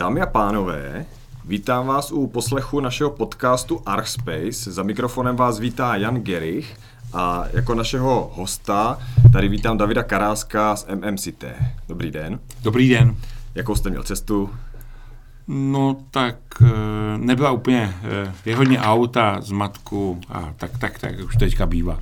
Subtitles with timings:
[0.00, 1.06] Dámy a pánové,
[1.44, 4.72] vítám vás u poslechu našeho podcastu Archspace.
[4.72, 6.76] Za mikrofonem vás vítá Jan Gerich
[7.12, 8.98] a jako našeho hosta
[9.32, 11.44] tady vítám Davida Karáska z MMCT.
[11.88, 12.40] Dobrý den.
[12.62, 13.16] Dobrý den.
[13.54, 14.50] Jakou jste měl cestu?
[15.48, 16.68] No tak eh,
[17.16, 22.00] nebyla úplně, eh, je hodně auta z matku a tak, tak, tak už teďka bývá.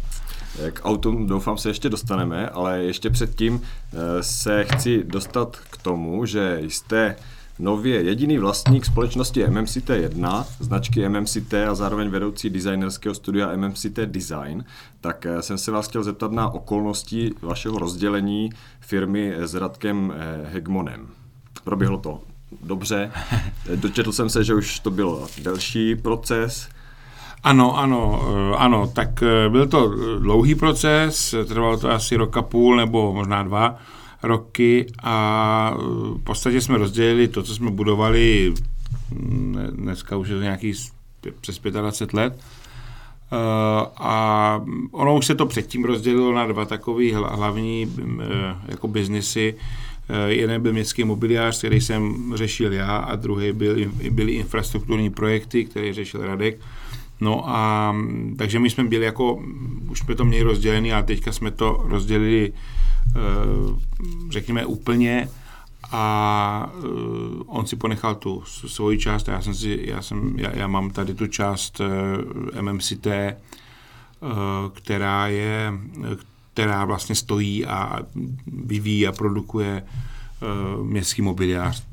[0.73, 6.27] K autům doufám se ještě dostaneme, ale ještě předtím eh, se chci dostat k tomu,
[6.27, 7.17] že jste
[7.59, 14.65] nově jediný vlastník společnosti MMCT1, značky MMCT a zároveň vedoucí designerského studia MMCT Design,
[15.01, 18.51] tak jsem se vás chtěl zeptat na okolnosti vašeho rozdělení
[18.81, 20.15] firmy s Radkem
[20.45, 21.09] Hegmonem.
[21.65, 22.21] Proběhlo to
[22.63, 23.13] dobře.
[23.75, 26.69] Dočetl jsem se, že už to byl delší proces.
[27.43, 32.77] Ano, ano, eh, ano, tak eh, byl to dlouhý proces, trvalo to asi roka půl
[32.77, 33.79] nebo možná dva
[34.23, 35.83] roky a eh,
[36.19, 38.55] v podstatě jsme rozdělili to, co jsme budovali,
[39.11, 40.73] mm, dneska už je to nějaký
[41.41, 42.41] přes 25 let,
[43.97, 44.61] a
[44.93, 47.97] ono už se to předtím rozdělilo na dva takové hlavní
[48.69, 49.55] jako biznisy.
[50.09, 53.77] Eh, jeden byl městský mobiliář, který jsem řešil já, a druhý byl,
[54.11, 56.61] byly infrastrukturní projekty, které řešil Radek.
[57.21, 57.97] No a
[58.37, 59.43] takže my jsme byli jako,
[59.91, 62.98] už jsme to měli rozdělený, a teďka jsme to rozdělili, eh,
[64.31, 65.29] řekněme, úplně
[65.93, 66.87] a eh,
[67.47, 70.91] on si ponechal tu svoji část a já jsem si, já, jsem, já, já mám
[70.91, 71.81] tady tu část
[72.61, 73.07] MMCT,
[74.75, 75.73] která je,
[76.59, 77.99] která vlastně stojí a
[78.47, 81.87] vyvíjí a produkuje uh, městský mobiliář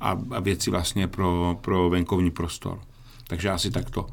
[0.00, 2.78] a, a věci vlastně pro, pro venkovní prostor.
[3.28, 4.06] Takže asi takto.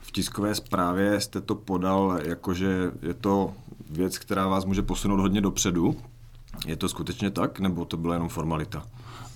[0.00, 3.52] V tiskové zprávě jste to podal jakože je to
[3.90, 5.96] věc, která vás může posunout hodně dopředu.
[6.66, 8.82] Je to skutečně tak, nebo to byla jenom formalita?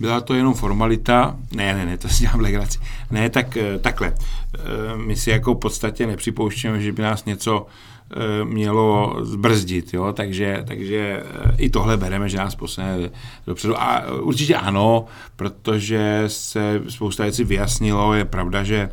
[0.00, 1.36] Byla to jenom formalita?
[1.52, 2.78] Ne, ne, ne, to si dělám legraci.
[3.10, 4.14] Ne, tak eh, takhle.
[4.14, 7.66] Eh, my si jako v podstatě nepřipouštíme, že by nás něco
[8.10, 10.12] Eh, mělo zbrzdit, jo?
[10.12, 11.22] Takže, takže
[11.58, 13.10] i tohle bereme, že nás posune
[13.46, 13.82] dopředu.
[13.82, 15.04] A určitě ano,
[15.36, 18.90] protože se spousta věcí vyjasnilo, je pravda, že,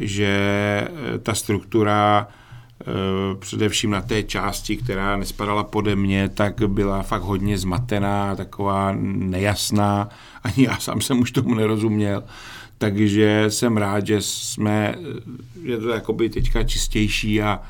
[0.00, 0.88] že
[1.22, 2.28] ta struktura
[3.38, 10.08] především na té části, která nespadala pode mě, tak byla fakt hodně zmatená, taková nejasná,
[10.44, 12.24] ani já sám jsem už tomu nerozuměl,
[12.78, 14.94] takže jsem rád, že jsme,
[15.66, 17.62] že to jakoby teďka čistější a,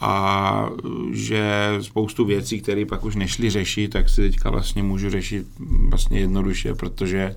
[0.00, 0.66] a
[1.12, 5.46] že spoustu věcí, které pak už nešly řešit, tak si teďka vlastně můžu řešit
[5.88, 7.36] vlastně jednoduše, protože,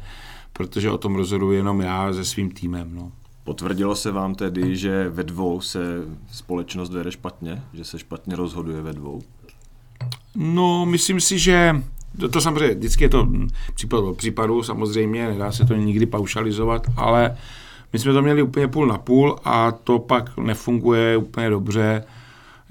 [0.53, 2.96] protože o tom rozhoduji jenom já se svým týmem.
[2.96, 3.12] No.
[3.43, 5.79] Potvrdilo se vám tedy, že ve dvou se
[6.31, 9.21] společnost vede špatně, že se špatně rozhoduje ve dvou?
[10.35, 11.75] No, myslím si, že
[12.19, 13.27] to, to samozřejmě, vždycky je to
[13.75, 17.37] případ od případu, samozřejmě, nedá se to nikdy paušalizovat, ale
[17.93, 22.03] my jsme to měli úplně půl na půl a to pak nefunguje úplně dobře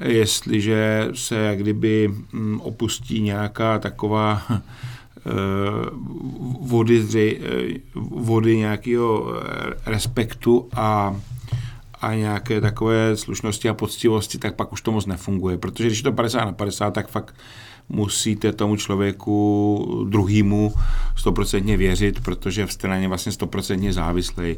[0.04, 4.42] jestliže se jak kdyby mm, opustí nějaká taková
[6.60, 7.04] vody,
[7.40, 11.16] eh, vody nějakého eh, respektu a,
[12.00, 15.58] a nějaké takové slušnosti a poctivosti, tak pak už to moc nefunguje.
[15.58, 17.34] Protože když je to 50 na 50, tak fakt
[17.88, 20.74] musíte tomu člověku druhýmu
[21.16, 24.56] stoprocentně věřit, protože v straně vlastně stoprocentně závislý.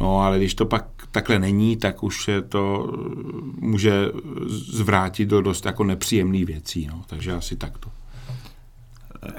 [0.00, 2.92] No ale když to pak takhle není, tak už se to
[3.58, 3.92] může
[4.48, 6.86] zvrátit do dost jako nepříjemných věcí.
[6.86, 7.02] No.
[7.06, 7.90] Takže asi takto.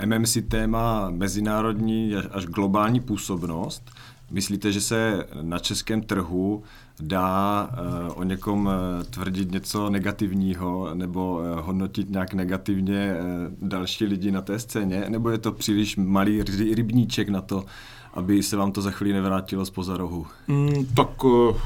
[0.05, 3.91] MMC téma mezinárodní až globální působnost.
[4.31, 6.63] Myslíte, že se na českém trhu
[6.99, 8.73] dá uh, o někom uh,
[9.09, 13.15] tvrdit něco negativního nebo uh, hodnotit nějak negativně
[13.61, 15.05] další lidi na té scéně?
[15.09, 16.43] Nebo je to příliš malý
[16.73, 17.65] rybníček na to,
[18.13, 20.27] aby se vám to za chvíli nevrátilo z rohu?
[20.47, 21.09] Mm, tak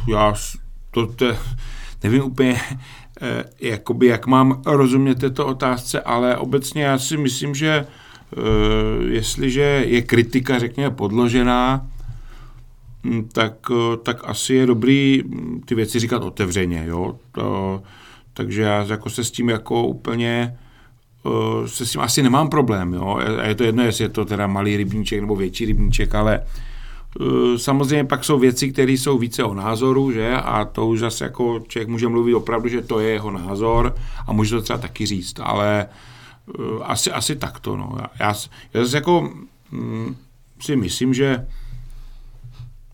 [0.08, 0.34] já
[0.92, 1.26] to, to
[2.03, 2.62] nevím úplně,
[3.62, 7.86] jakoby, jak mám rozumět této otázce, ale obecně já si myslím, že
[9.09, 11.88] jestliže je kritika, řekněme, podložená,
[13.03, 17.16] mm, tak, uh, tak asi je dobrý mm, ty věci říkat otevřeně, jo.
[17.32, 17.84] To,
[18.34, 20.58] takže já jako se s tím jako úplně
[21.26, 23.20] Eh, se s tím asi nemám problém, jo.
[23.40, 26.40] A je to jedno, jestli je to teda malý rybníček nebo větší rybníček, ale
[27.22, 30.34] eh, samozřejmě pak jsou věci, které jsou více o názoru, že?
[30.35, 33.96] A to už zase jako člověk může mluvit opravdu, že to je jeho názor
[34.28, 36.15] a může to třeba taky říct, ale eh,
[36.84, 37.97] asi, asi takto, no.
[38.20, 38.34] Já,
[38.74, 39.34] já zase jako
[39.72, 40.16] hm,
[40.59, 41.47] si myslím, že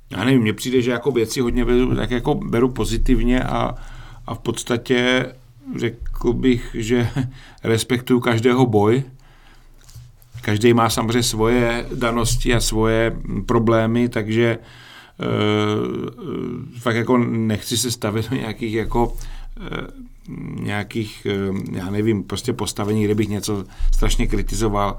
[0.10, 3.76] já nevím, mně přijde, že jako věci hodně beru, tak jako beru pozitivně a,
[4.28, 5.26] a v podstatě
[5.76, 7.10] řekl bych, že
[7.64, 9.04] respektuju každého boj
[10.42, 13.16] každý má samozřejmě svoje danosti a svoje
[13.46, 14.64] problémy, takže uh,
[16.80, 19.14] fakt jako nechci se stavit do nějakých jako
[20.60, 21.28] nějakých,
[21.72, 24.98] já nevím, prostě postavení, kde bych něco strašně kritizoval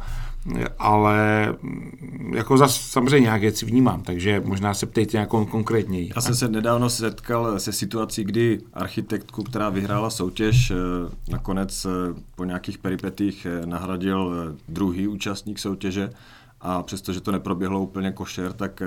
[0.79, 6.11] ale mm, jako zas samozřejmě nějak věci vnímám, takže možná se ptejte nějakou konkrétněji.
[6.17, 10.75] Já jsem se nedávno setkal se situací, kdy architektku, která vyhrála soutěž, eh,
[11.29, 11.89] nakonec eh,
[12.37, 14.33] po nějakých peripetích eh, nahradil
[14.69, 16.11] druhý účastník soutěže
[16.61, 18.83] a přestože to neproběhlo úplně košer, tak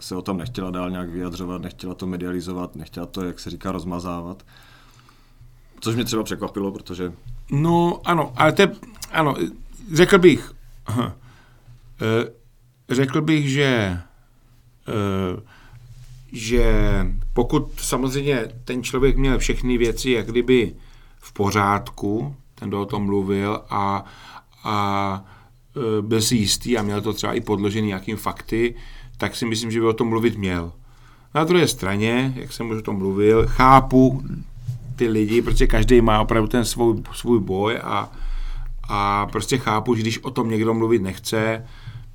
[0.00, 3.72] se o tom nechtěla dál nějak vyjadřovat, nechtěla to medializovat, nechtěla to, jak se říká,
[3.72, 4.42] rozmazávat.
[5.80, 7.12] Což mě třeba překvapilo, protože...
[7.50, 8.70] No ano, ale to je,
[9.12, 9.34] ano,
[9.92, 10.52] řekl bych,
[10.86, 11.16] Aha.
[12.02, 12.30] E,
[12.94, 14.00] řekl bych, že e,
[16.32, 20.74] že pokud samozřejmě ten člověk měl všechny věci jak kdyby
[21.18, 24.04] v pořádku, ten, kdo o tom mluvil a,
[24.64, 25.24] a
[25.76, 28.74] e, byl si jistý a měl to třeba i podložený nějakým fakty,
[29.16, 30.72] tak si myslím, že by o tom mluvit měl.
[31.34, 34.22] Na druhé straně, jak jsem už o tom mluvil, chápu
[35.00, 38.12] ty lidi, protože každý má opravdu ten svůj, svůj boj a,
[38.88, 41.64] a prostě chápu, že když o tom někdo mluvit nechce,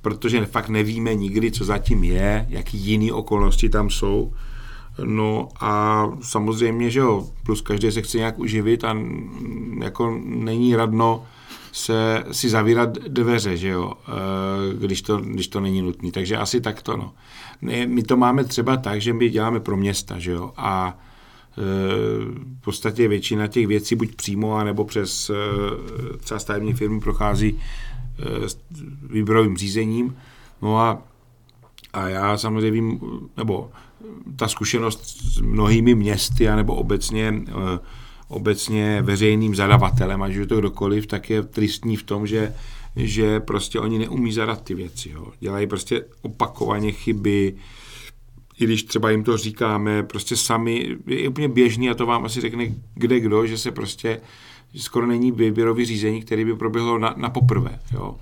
[0.02, 4.32] protože fakt nevíme nikdy, co zatím je, jaký jiný okolnosti tam jsou.
[5.04, 8.96] No a samozřejmě, že jo, plus každý se chce nějak uživit a
[9.82, 11.24] jako není radno
[11.72, 16.10] se si zavírat dveře, že jo, e, když to, když to není nutné.
[16.10, 17.12] Takže asi takto, no.
[17.86, 20.98] My to máme třeba tak, že my děláme pro města, že jo, a
[21.56, 27.60] v podstatě většina těch věcí buď přímo, nebo přes eh, třeba stavební firmy prochází
[28.18, 28.48] eh,
[29.10, 30.16] výběrovým řízením.
[30.62, 31.02] No a,
[31.92, 33.00] a já samozřejmě vím,
[33.36, 33.70] nebo
[34.36, 37.78] ta zkušenost s mnohými městy, nebo obecně, eh,
[38.28, 42.54] obecně veřejným zadavatelem, ať už to kdokoliv, tak je tristní v tom, že
[42.96, 45.10] že prostě oni neumí zadat ty věci.
[45.10, 45.26] Jo.
[45.40, 47.54] Dělají prostě opakovaně chyby,
[48.60, 52.40] i když třeba jim to říkáme, prostě sami, je úplně běžný a to vám asi
[52.40, 54.20] řekne kde kdo, že se prostě
[54.76, 57.78] skoro není výběrový řízení, který by proběhlo na, na poprvé.
[57.92, 58.16] Jo.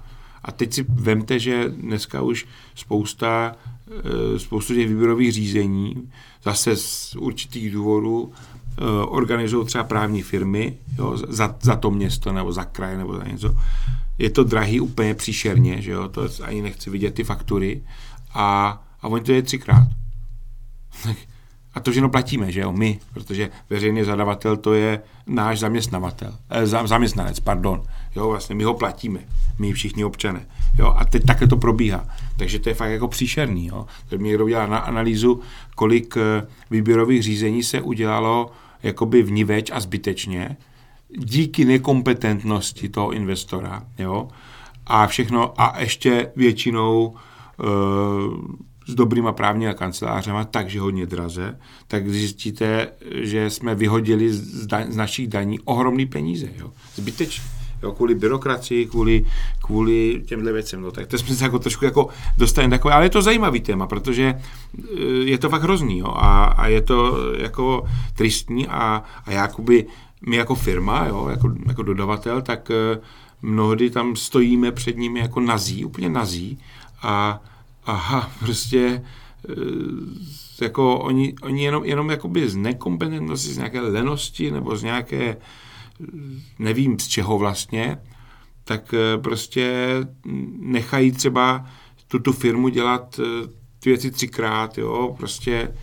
[0.44, 3.56] A teď si vemte, že dneska už spousta,
[3.88, 6.10] eh, spoustu těch výběrových řízení
[6.42, 12.52] zase z určitých důvodů eh, organizují třeba právní firmy jo, za, za to město nebo
[12.52, 13.56] za kraj nebo za něco.
[14.18, 17.82] Je to drahý úplně příšerně, že jo, to ani nechci vidět ty faktury
[18.34, 19.88] a, a oni to je třikrát.
[21.74, 26.66] A to všechno platíme, že jo, my, protože veřejný zadavatel to je náš zaměstnavatel, eh,
[26.66, 27.82] zaměstnanec, pardon.
[28.16, 29.20] Jo, vlastně my ho platíme,
[29.58, 30.46] my všichni občané.
[30.78, 32.08] Jo, a teď takhle to probíhá.
[32.36, 33.66] Takže to je fakt jako příšerný.
[33.66, 33.86] Jo.
[34.08, 35.40] Když mi někdo udělá na analýzu,
[35.74, 38.50] kolik eh, výběrových řízení se udělalo
[38.82, 40.56] jakoby vniveč a zbytečně,
[41.18, 43.82] díky nekompetentnosti toho investora.
[43.98, 44.28] Jo.
[44.86, 48.34] A všechno, a ještě většinou uh,
[48.86, 51.58] s dobrýma právníma kancelářema, takže hodně draze,
[51.88, 56.48] tak zjistíte, že jsme vyhodili z, da- z našich daní ohromný peníze.
[56.58, 56.72] Jo?
[56.94, 57.44] Zbytečně.
[57.82, 59.26] Jo, kvůli byrokracii, kvůli,
[59.62, 60.80] kvůli těmhle věcem.
[60.80, 62.08] No, tak to jsme se jako trošku jako
[62.38, 66.44] dostali takové, ale je to zajímavý téma, protože eh, je to fakt hrozný jo, a,
[66.44, 67.84] a je to jako
[68.16, 69.86] tristní a, a jakoby
[70.26, 73.00] my jako firma, jo, jako, jako dodavatel, tak eh,
[73.42, 76.58] mnohdy tam stojíme před nimi jako nazí, úplně nazí
[77.02, 77.42] a
[77.86, 79.02] aha, prostě e,
[80.64, 85.36] jako oni, oni jenom, jenom jakoby z nekompetentnosti, z nějaké lenosti nebo z nějaké,
[86.58, 87.98] nevím z čeho vlastně,
[88.64, 89.96] tak e, prostě
[90.58, 91.66] nechají třeba
[92.08, 93.48] tuto firmu dělat e,
[93.80, 95.74] ty věci třikrát, jo, prostě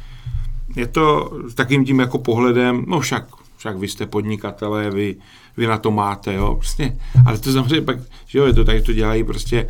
[0.75, 3.27] je to s takým tím jako pohledem, no však,
[3.57, 5.15] však vy jste podnikatelé, vy,
[5.57, 8.77] vy na to máte, jo, prostě, ale to samozřejmě pak, že jo, je to tak,
[8.77, 9.67] že to dělají prostě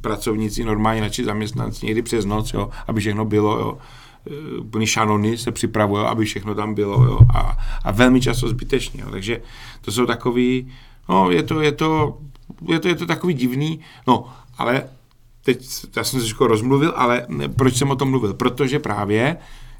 [0.00, 3.78] pracovníci, normálně naši zaměstnanci, někdy přes noc, jo, aby všechno bylo, jo.
[4.56, 7.18] E, úplný šanony se připravují, aby všechno tam bylo, jo.
[7.34, 9.10] A, a velmi často zbytečně, jo.
[9.10, 9.40] Takže
[9.80, 10.72] to jsou takový,
[11.08, 12.18] no, je to, je to,
[12.68, 14.28] je to, je to takový divný, no,
[14.58, 14.82] ale
[15.44, 17.26] teď, já jsem se trošku rozmluvil, ale
[17.56, 18.34] proč jsem o tom mluvil?
[18.34, 19.36] Protože právě,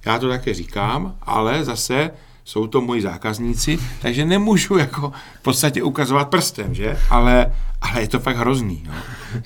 [0.06, 2.10] já to také říkám, ale zase
[2.50, 6.98] jsou to moji zákazníci, takže nemůžu jako v podstatě ukazovat prstem, že?
[7.10, 8.82] Ale, ale je to fakt hrozný.
[8.86, 8.92] Jo?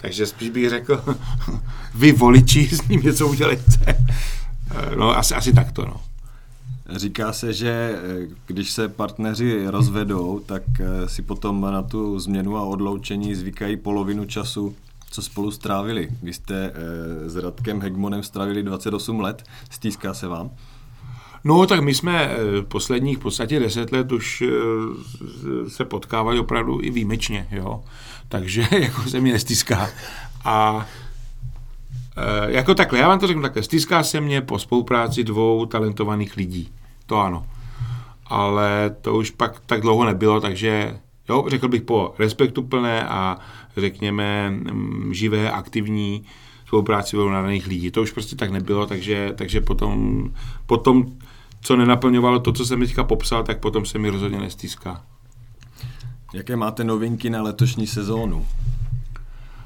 [0.00, 1.04] Takže spíš bych řekl,
[1.94, 4.04] vy voliči s ním něco udělejte.
[4.96, 6.00] No asi, asi takto, no.
[6.96, 12.56] Říká se, že eh, když se partneři rozvedou, tak eh, si potom na tu změnu
[12.56, 14.74] a odloučení zvykají polovinu času,
[15.10, 16.08] co spolu strávili.
[16.22, 20.50] Vy jste eh, s Radkem Hegmonem strávili 28 let, stýská se vám?
[21.44, 26.80] No, tak my jsme eh, posledních v podstatě deset let už eh, se potkávali opravdu
[26.82, 27.82] i výjimečně, jo.
[28.28, 29.90] Takže jako se mi nestýská.
[30.44, 30.86] A
[32.16, 36.36] e, jako takhle, já vám to řeknu takhle, stýská se mě po spolupráci dvou talentovaných
[36.36, 36.72] lidí.
[37.06, 37.46] To ano.
[38.26, 40.98] Ale to už pak tak dlouho nebylo, takže
[41.28, 43.38] jo, řekl bych po respektu plné a
[43.76, 46.24] řekněme mm, živé, aktivní
[46.66, 47.90] spolupráci vyrovnaných lidí.
[47.90, 50.24] To už prostě tak nebylo, takže, takže potom,
[50.66, 51.06] potom,
[51.64, 55.02] co nenaplňovalo to, co jsem teďka popsal, tak potom se mi rozhodně nestýská.
[56.34, 58.46] Jaké máte novinky na letošní sezónu?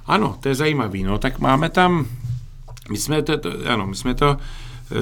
[0.07, 1.03] Ano, to je zajímavý.
[1.03, 2.07] No, tak máme tam,
[2.91, 4.95] my jsme to, to ano, my jsme to, eh,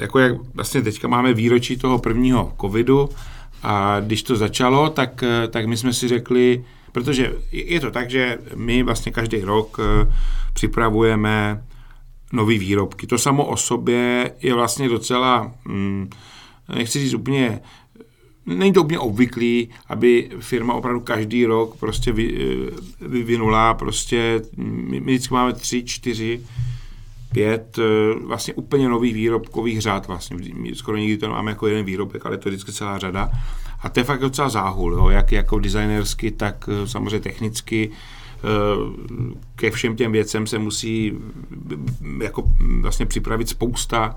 [0.00, 3.08] jako jak vlastně teďka máme výročí toho prvního covidu
[3.62, 8.10] a když to začalo, tak, eh, tak my jsme si řekli, protože je to tak,
[8.10, 10.12] že my vlastně každý rok eh,
[10.52, 11.62] připravujeme
[12.32, 13.06] nové výrobky.
[13.06, 16.10] To samo o sobě je vlastně docela, hm,
[16.74, 17.60] nechci říct úplně
[18.46, 25.00] není to úplně obvyklý, aby firma opravdu každý rok prostě vy, eh, vyvinula prostě, my,
[25.00, 26.40] my vždycky máme tři, čtyři,
[27.32, 30.36] pět eh, vlastně úplně nových výrobkových řád vlastně.
[30.54, 33.30] My skoro nikdy to máme jako jeden výrobek, ale to je vždycky celá řada.
[33.82, 37.90] A to je fakt docela záhul, jo, jak jako designersky, tak eh, samozřejmě technicky
[39.56, 41.12] ke všem těm věcem se musí
[42.22, 42.44] jako
[42.80, 44.16] vlastně připravit spousta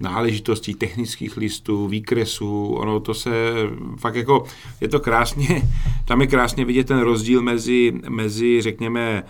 [0.00, 3.52] náležitostí technických listů, výkresů, ono to se
[3.96, 4.44] fakt jako,
[4.80, 5.62] je to krásně,
[6.04, 9.22] tam je krásně vidět ten rozdíl mezi, mezi řekněme,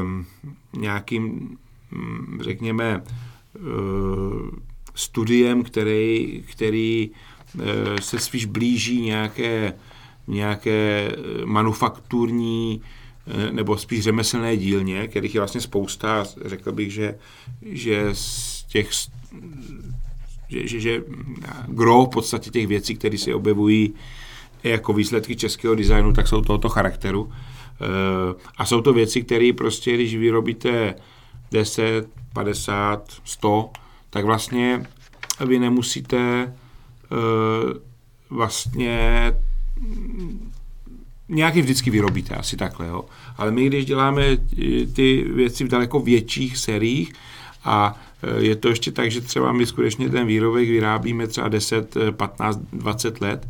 [0.00, 0.26] um,
[0.76, 1.56] nějakým,
[1.92, 3.02] um, řekněme,
[3.60, 4.50] uh,
[4.94, 7.10] studiem, který, který
[7.54, 7.62] uh,
[8.00, 9.72] se spíš blíží nějaké,
[10.28, 11.12] nějaké
[11.44, 12.82] manufakturní
[13.50, 17.18] nebo spíš řemeslné dílně, kterých je vlastně spousta, řekl bych, že,
[17.62, 18.90] že z těch
[20.50, 21.02] že, že, že
[21.66, 23.94] gro v podstatě těch věcí, které se objevují
[24.64, 27.32] jako výsledky českého designu, tak jsou tohoto charakteru.
[27.32, 30.94] Eh, a jsou to věci, které prostě, když vyrobíte
[31.52, 33.70] 10, 50, 100,
[34.10, 34.86] tak vlastně
[35.46, 36.18] vy nemusíte
[36.52, 37.78] eh,
[38.30, 39.32] vlastně
[41.30, 43.04] nějaký vždycky vyrobíte, asi takhle, jo.
[43.36, 44.36] Ale my, když děláme
[44.92, 47.12] ty věci v daleko větších seriích
[47.64, 51.94] a Eh, je to ještě tak, že třeba my skutečně ten výrobek vyrábíme třeba 10,
[52.10, 53.48] 15, 20 let,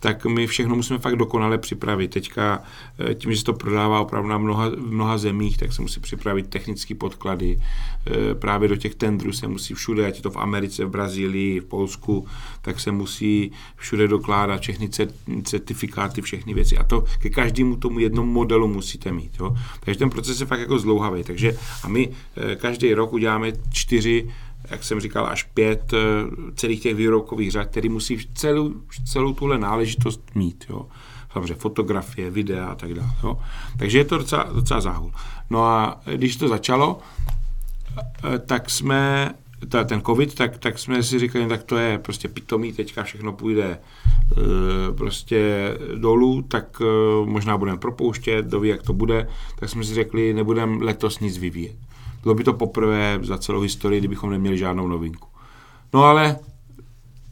[0.00, 2.08] tak my všechno musíme fakt dokonale připravit.
[2.08, 2.62] Teďka
[2.98, 6.46] eh, tím, že se to prodává opravdu na mnoha, mnoha zemích, tak se musí připravit
[6.46, 7.60] technické podklady.
[8.06, 11.60] Eh, právě do těch tendrů se musí všude, ať je to v Americe, v Brazílii,
[11.60, 12.26] v Polsku,
[12.62, 14.88] tak se musí všude dokládat všechny
[15.42, 16.78] certifikáty, všechny věci.
[16.78, 19.32] A to ke každému tomu jednomu modelu musíte mít.
[19.40, 19.56] Jo?
[19.80, 21.24] Takže ten proces je fakt jako zlouhavý.
[21.24, 24.28] Takže a my eh, každý rok uděláme čtyři
[24.70, 25.98] jak jsem říkal, až pět eh,
[26.54, 28.74] celých těch výrobkových řad, který musí celou,
[29.04, 30.64] celou tuhle náležitost mít.
[30.70, 30.86] Jo.
[31.32, 33.10] Samozřejmě fotografie, videa a tak dále.
[33.22, 33.38] Jo.
[33.78, 35.12] Takže je to docela, docela záhul.
[35.50, 36.98] No a když to začalo,
[38.34, 39.34] eh, tak jsme
[39.68, 43.32] ta, ten covid, tak, tak jsme si říkali, tak to je prostě pitomý, teďka všechno
[43.32, 46.82] půjde e, prostě dolů, tak
[47.24, 51.76] možná budeme propouštět, doví, jak to bude, tak jsme si řekli, nebudeme letos nic vyvíjet.
[52.28, 55.28] Bylo by to poprvé za celou historii, kdybychom neměli žádnou novinku.
[55.92, 56.36] No ale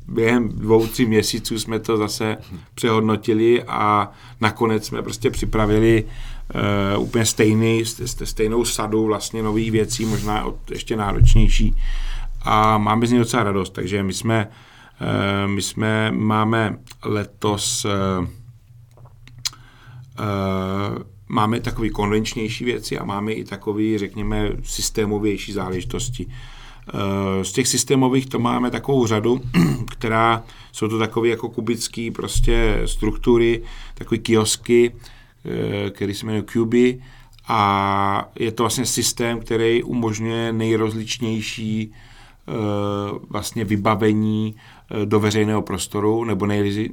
[0.09, 2.37] během dvou, tří měsíců jsme to zase
[2.75, 4.11] přehodnotili a
[4.41, 6.05] nakonec jsme prostě připravili
[6.95, 7.85] uh, úplně stejný,
[8.25, 11.77] stejnou sadu vlastně nových věcí, možná od, ještě náročnější
[12.43, 14.49] a máme z něj docela radost, takže my jsme,
[15.01, 17.91] uh, my jsme máme letos uh,
[20.19, 26.27] uh, máme takové konvenčnější věci a máme i takové, řekněme, systémovější záležitosti.
[26.89, 29.41] Eh, z těch systémových to máme takovou řadu,
[29.91, 30.43] která
[30.73, 33.63] jsou to takové jako kubické prostě struktury,
[33.95, 34.93] takové kiosky,
[35.45, 37.03] eh, který se jmenuje Cuby
[37.49, 42.53] a je to vlastně systém, který umožňuje nejrozličnější eh,
[43.31, 44.55] vlastně vybavení
[45.05, 46.47] do veřejného prostoru nebo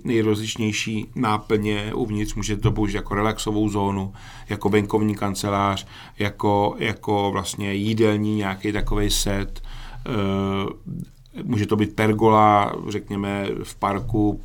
[0.03, 2.35] nejrozličnější náplně uvnitř.
[2.35, 4.13] Můžete to použít jako relaxovou zónu,
[4.49, 5.87] jako venkovní kancelář,
[6.19, 9.61] jako, jako vlastně jídelní nějaký takový set.
[10.05, 14.41] Eh, může to být pergola, řekněme, v parku,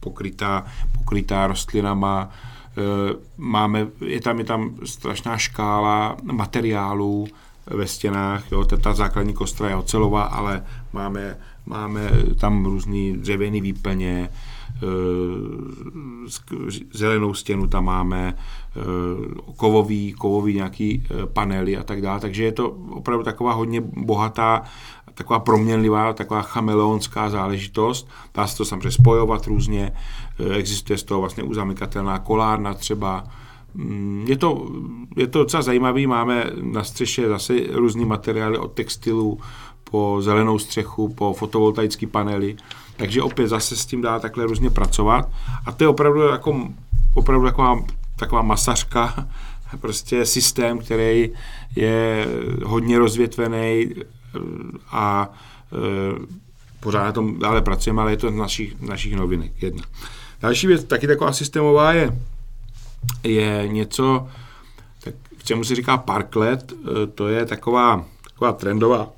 [0.00, 0.64] pokrytá,
[0.98, 7.26] pokrytá rostlinama, eh, máme, je tam, je tam strašná škála materiálů,
[7.66, 8.52] ve stěnách.
[8.52, 8.64] Jo.
[8.64, 14.28] Ta základní kostra je ocelová, ale máme, máme tam různý dřevěný výplně,
[16.92, 18.36] zelenou stěnu tam máme,
[19.56, 22.20] kovový, kovový nějaký panely a tak dále.
[22.20, 24.62] Takže je to opravdu taková hodně bohatá
[25.14, 28.08] taková proměnlivá, taková chameleonská záležitost.
[28.34, 29.92] Dá se to samozřejmě spojovat různě,
[30.56, 33.24] existuje z toho vlastně uzamykatelná kolárna třeba.
[33.74, 34.68] Mm, je to,
[35.16, 39.38] je to docela zajímavé, máme na střeše zase různý materiály od textilu
[39.92, 42.56] po zelenou střechu, po fotovoltaické panely,
[42.96, 45.28] takže opět zase s tím dá takhle různě pracovat
[45.66, 46.68] a to je opravdu, jako,
[47.14, 47.84] opravdu taková,
[48.16, 49.28] taková masařka,
[49.80, 51.30] prostě systém, který
[51.76, 52.26] je
[52.64, 53.94] hodně rozvětvený,
[54.90, 55.32] a
[55.72, 56.26] e,
[56.80, 59.82] pořád na tom dále pracujeme, ale je to z našich, našich novinek jedna.
[60.40, 62.18] Další věc, taky taková systémová je,
[63.22, 64.28] je něco,
[65.04, 69.08] tak k čemu se říká parklet, e, to je taková, taková trendová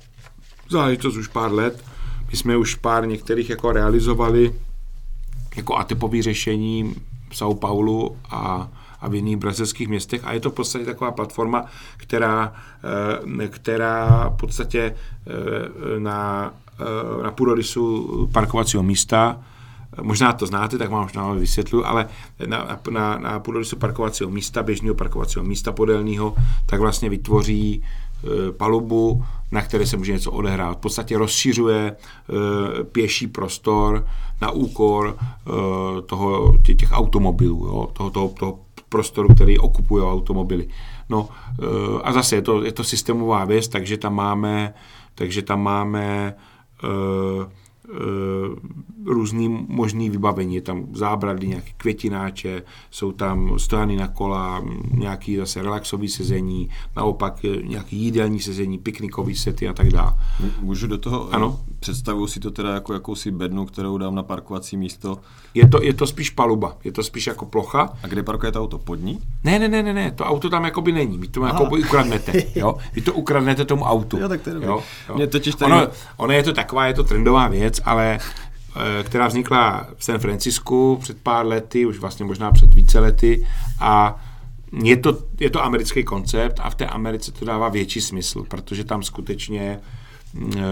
[0.69, 1.83] záležitost už pár let.
[2.31, 4.55] My jsme už pár některých jako realizovali
[5.55, 6.95] jako atypové řešení
[7.29, 8.69] v São Paulo a
[9.05, 11.65] a v jiných brazilských městech a je to v podstatě taková platforma,
[11.97, 12.53] která,
[13.41, 14.95] eh, která v podstatě
[15.27, 19.37] eh, na, eh, na půdorysu parkovacího místa
[20.01, 22.07] Možná to znáte, tak vám možná vysvětlu, ale
[22.45, 27.83] na, na, na půdorysu parkovacího místa, běžného parkovacího místa podélného, tak vlastně vytvoří
[28.57, 29.23] palubu,
[29.55, 30.77] na které se může něco odehrát.
[30.77, 31.95] V podstatě rozšiřuje
[32.91, 34.07] pěší prostor
[34.41, 35.17] na úkor
[36.05, 38.59] toho, těch automobilů, jo, toho, toho, toho
[38.89, 40.67] prostoru, který okupují automobily.
[41.09, 44.73] No eh, a zase je to, je to systémová věc, takže tam máme,
[45.15, 46.35] takže tam máme
[46.83, 47.45] Eh,
[49.05, 50.55] různý možný vybavení.
[50.55, 57.45] Je tam zábrady, nějaké květináče, jsou tam stojany na kola, nějaký zase relaxový sezení, naopak
[57.63, 60.13] nějaký jídelní sezení, piknikový sety a tak dále.
[60.59, 61.59] Můžu do toho, eh, ano?
[61.79, 65.17] představuji si to teda jako jakousi bednu, kterou dám na parkovací místo.
[65.53, 67.89] Je to, je to spíš paluba, je to spíš jako plocha.
[68.03, 68.77] A kde parkuje to auto?
[68.77, 69.19] Pod ní?
[69.43, 71.63] Ne, ne, ne, ne, ne, to auto tam jakoby není, vy to Aha.
[71.63, 72.75] jako ukradnete, jo?
[72.93, 74.17] Vy to ukradnete tomu autu.
[74.17, 75.15] Jo, tak to je jo, jo.
[75.15, 75.71] Mě totiž tady...
[75.71, 75.87] ono,
[76.17, 80.97] ono, je to taková, je to trendová věc, ale eh, která vznikla v San Francisku
[81.01, 83.47] před pár lety, už vlastně možná před více lety
[83.79, 84.23] a
[84.83, 88.83] je to, je to americký koncept a v té Americe to dává větší smysl, protože
[88.83, 89.79] tam skutečně
[90.57, 90.63] eh,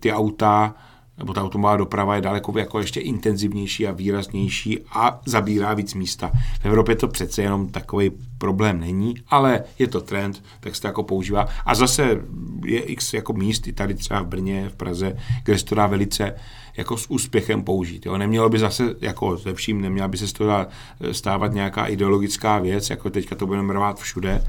[0.00, 0.74] ty auta
[1.22, 6.30] nebo ta automobilová doprava je daleko jako ještě intenzivnější a výraznější a zabírá víc místa.
[6.60, 10.86] V Evropě to přece jenom takový problém není, ale je to trend, tak se to
[10.86, 11.48] jako používá.
[11.66, 12.20] A zase
[12.64, 15.86] je x jako míst, i tady třeba v Brně, v Praze, kde se to dá
[15.86, 16.34] velice
[16.76, 18.06] jako s úspěchem použít.
[18.06, 18.18] Jo.
[18.18, 20.66] Nemělo by zase, jako ze vším, neměla by se z toho
[21.12, 24.44] stávat nějaká ideologická věc, jako teďka to budeme rvát všude,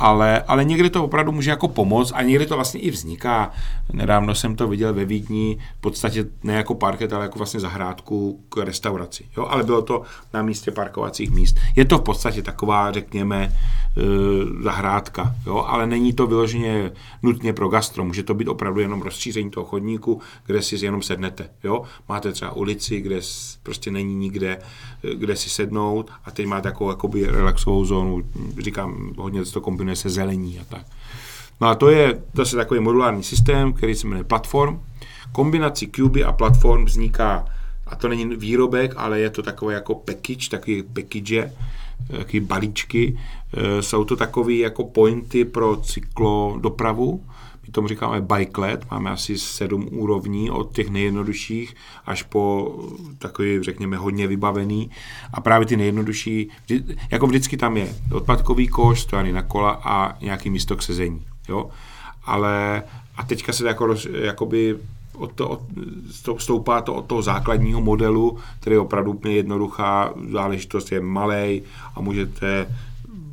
[0.00, 3.50] ale, ale někdy to opravdu může jako pomoct a někdy to vlastně i vzniká.
[3.92, 8.40] Nedávno jsem to viděl ve Vídni, v podstatě ne jako parket, ale jako vlastně zahrádku
[8.48, 9.24] k restauraci.
[9.36, 9.46] Jo?
[9.46, 10.02] Ale bylo to
[10.34, 11.56] na místě parkovacích míst.
[11.76, 13.52] Je to v podstatě taková, řekněme, e,
[14.62, 15.64] zahrádka, jo?
[15.68, 18.04] ale není to vyloženě nutně pro gastro.
[18.04, 21.48] Může to být opravdu jenom rozšíření toho chodníku, kde si jenom sednete.
[21.64, 21.82] Jo?
[22.08, 23.20] Máte třeba ulici, kde
[23.62, 24.58] prostě není nikde,
[25.04, 28.22] e, kde si sednout a teď máte takovou jakoby relaxovou zónu.
[28.58, 30.86] Říkám, hodně to kombinuje se zelení a tak.
[31.60, 34.80] No a to je zase takový modulární systém, který se jmenuje Platform.
[35.32, 37.44] Kombinací Cuby a Platform vzniká,
[37.86, 41.52] a to není výrobek, ale je to takové jako package, takový package,
[42.16, 43.18] takové balíčky.
[43.54, 47.24] E, jsou to takové jako pointy pro cyklodopravu,
[47.70, 51.74] tomu říkáme bikelet, máme asi sedm úrovní od těch nejjednodušších
[52.06, 52.74] až po
[53.18, 54.90] takový, řekněme, hodně vybavený.
[55.32, 56.48] A právě ty nejjednodušší,
[57.10, 61.26] jako vždycky tam je odpadkový koš, stojaný na kola a nějaký místo k sezení.
[61.48, 61.70] Jo?
[62.24, 62.82] Ale
[63.16, 64.76] a teďka se jako, jakoby
[65.20, 65.60] od to, od,
[66.38, 71.62] stoupá to od toho základního modelu, který je opravdu úplně jednoduchá záležitost, je malý
[71.94, 72.66] a můžete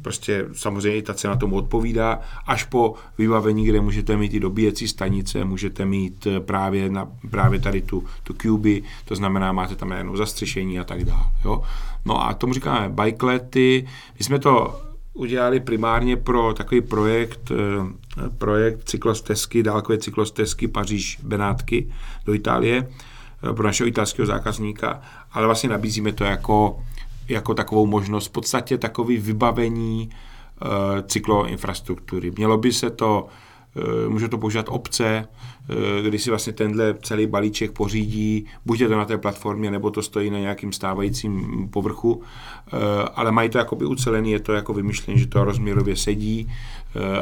[0.07, 5.45] prostě samozřejmě ta cena tomu odpovídá, až po vybavení, kde můžete mít i dobíjecí stanice,
[5.45, 10.17] můžete mít eh, právě, na, právě tady tu, tu cuby, to znamená, máte tam jenom
[10.17, 11.23] zastřešení a tak dále.
[11.45, 11.63] Jo?
[12.05, 13.87] No a tomu říkáme bikelety.
[14.19, 14.81] My jsme to
[15.13, 21.91] udělali primárně pro takový projekt, eh, projekt cyklostezky, dálkové cyklostezky Paříž-Benátky
[22.25, 26.79] do Itálie eh, pro našeho italského zákazníka, ale vlastně nabízíme to jako
[27.29, 30.69] jako takovou možnost, v podstatě takový vybavení uh,
[31.01, 32.31] cykloinfrastruktury.
[32.37, 33.27] Mělo by se to
[34.07, 35.27] může to používat obce,
[36.03, 40.01] kdy si vlastně tenhle celý balíček pořídí, buď je to na té platformě, nebo to
[40.01, 42.21] stojí na nějakým stávajícím povrchu,
[43.15, 46.51] ale mají to jakoby ucelený, je to jako vymyšlené, že to rozměrově sedí,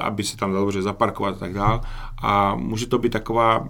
[0.01, 1.81] aby se tam dalo dobře zaparkovat a tak dál.
[2.21, 3.67] A může to být taková,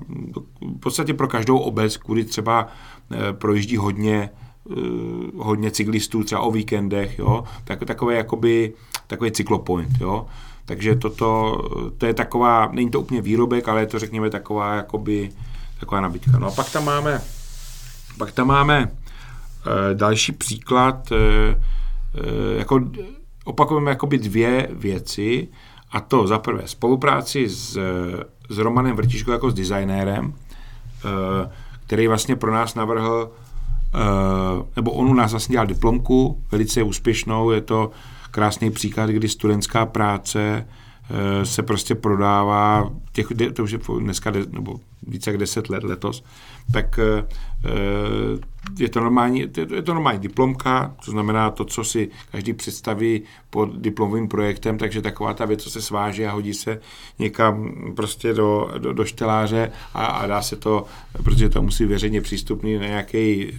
[0.62, 2.68] v podstatě pro každou obec, kudy třeba
[3.32, 4.30] projíždí hodně
[5.38, 8.74] hodně cyklistů třeba o víkendech, jo, tak, takové jakoby,
[9.08, 10.26] takový cyklopoint, jo.
[10.66, 11.62] Takže toto,
[11.98, 15.30] to je taková, není to úplně výrobek, ale je to řekněme taková jakoby,
[15.80, 16.40] taková nabídka.
[16.40, 17.22] No a pak tam máme,
[18.18, 21.56] pak tam máme e, další příklad, e, e,
[22.58, 22.82] jako
[23.44, 25.48] opakujeme jakoby dvě věci,
[25.92, 27.80] a to za prvé spolupráci s,
[28.50, 30.34] s Romanem Vrtiškou jako s designérem,
[31.86, 33.45] který vlastně pro nás navrhl Eh,
[34.76, 37.92] nebo on u nás vlastně dělal diplomku, velice úspěšnou, je to
[38.32, 40.68] krásný příklad, kdy studentská práce
[41.10, 46.24] eh, se prostě prodává, těch, to už je dneska, nebo více jak deset let letos,
[46.72, 47.28] tak eh,
[48.80, 49.40] je to normální,
[49.76, 55.02] je to normální diplomka, to znamená to, co si každý představí pod diplomovým projektem, takže
[55.02, 56.80] taková ta věc, co se sváže a hodí se
[57.20, 60.86] někam prostě do, do, do šteláře a, a dá se to,
[61.24, 63.52] protože to musí veřejně přístupný na nějaký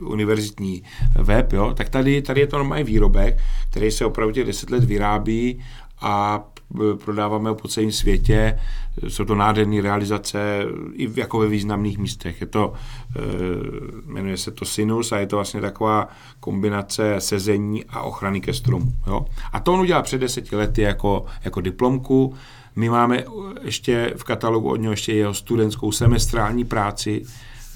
[0.00, 0.82] uh, univerzitní
[1.18, 3.38] web, jo, tak tady, tady je to normální výrobek,
[3.70, 5.64] který se opravdu těch deset let vyrábí
[6.00, 6.44] a
[7.04, 8.58] prodáváme ho po celém světě.
[9.08, 12.40] Jsou to nádherné realizace i v, jako ve významných místech.
[12.40, 12.72] Je to,
[13.16, 13.20] eh,
[14.06, 16.08] jmenuje se to Sinus a je to vlastně taková
[16.40, 18.92] kombinace sezení a ochrany ke stromu.
[19.06, 19.26] Jo?
[19.52, 22.34] A to on udělal před deseti lety jako, jako diplomku.
[22.76, 23.24] My máme
[23.62, 27.22] ještě v katalogu od něho ještě jeho studentskou semestrální práci,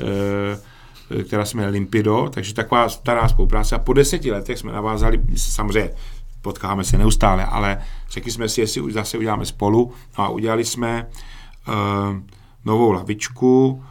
[0.01, 3.75] eh, která jsme Limpido, takže taková stará spolupráce.
[3.75, 5.91] A po deseti letech jsme navázali, samozřejmě
[6.43, 7.79] potkáme se neustále, ale
[8.11, 11.07] řekli jsme si, jestli zase uděláme spolu no a udělali jsme
[11.69, 11.75] uh,
[12.65, 13.83] novou lavičku,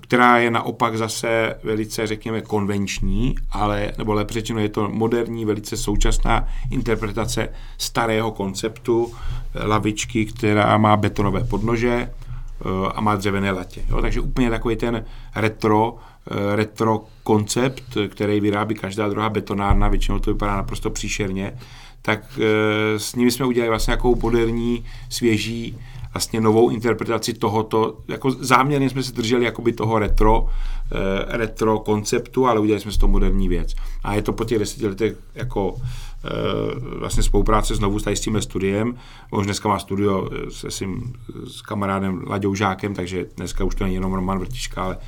[0.00, 5.76] která je naopak zase velice, řekněme, konvenční, ale, nebo lépe řečeno, je to moderní, velice
[5.76, 9.12] současná interpretace starého konceptu
[9.66, 12.10] lavičky, která má betonové podnože
[12.64, 13.82] uh, a má dřevěné latě.
[13.88, 14.02] Jo?
[14.02, 15.96] Takže úplně takový ten retro,
[16.54, 21.58] retro koncept, který vyrábí každá druhá betonárna, většinou to vypadá naprosto příšerně,
[22.02, 25.78] tak e, s nimi jsme udělali vlastně nějakou moderní, svěží,
[26.14, 32.46] vlastně novou interpretaci tohoto, jako záměrně jsme se drželi jakoby toho retro, e, retro konceptu,
[32.46, 33.74] ale udělali jsme z toho moderní věc.
[34.04, 38.94] A je to po těch deseti letech jako e, vlastně spolupráce znovu s tímhle studiem.
[39.30, 41.12] On dneska má studio se svým
[41.46, 44.98] s kamarádem Laďou Žákem, takže dneska už to není jenom Roman Vrtiška, ale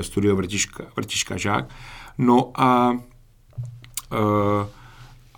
[0.00, 1.68] studio Vrtiška, Vrtiška Žák.
[2.18, 2.98] No a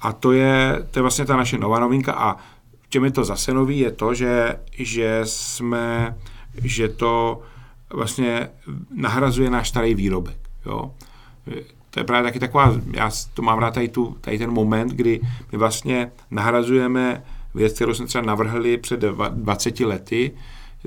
[0.05, 2.37] a to je, to je vlastně ta naše nová novinka a
[2.81, 6.17] v čem je to zase nový, je to, že, že jsme,
[6.63, 7.43] že to
[7.93, 8.49] vlastně
[8.95, 10.37] nahrazuje náš starý výrobek.
[10.67, 10.91] Jo?
[11.91, 15.21] To je právě taky taková, já to mám rád tady, tu, tady ten moment, kdy
[15.53, 20.33] my vlastně nahrazujeme věc, kterou jsme třeba navrhli před 20 lety,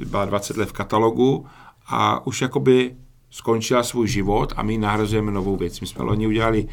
[0.06, 1.46] byla 20 let v katalogu
[1.88, 2.96] a už jakoby
[3.30, 5.82] skončila svůj život a my nahrazujeme novou věc.
[5.82, 6.68] My jsme loni udělali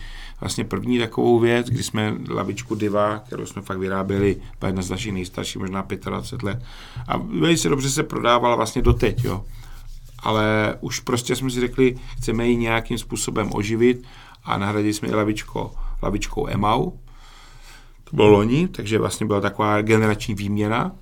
[0.44, 4.90] vlastně první takovou věc, kdy jsme lavičku Diva, kterou jsme fakt vyráběli, byla jedna z
[4.90, 6.62] našich nejstarších, možná 25 let.
[7.08, 9.44] A velice dobře se prodávala vlastně doteď, jo.
[10.18, 14.04] Ale už prostě jsme si řekli, chceme ji nějakým způsobem oživit
[14.44, 16.90] a nahradili jsme ji lavičko, lavičkou Emau.
[18.04, 20.92] To bylo loni, takže vlastně byla taková generační výměna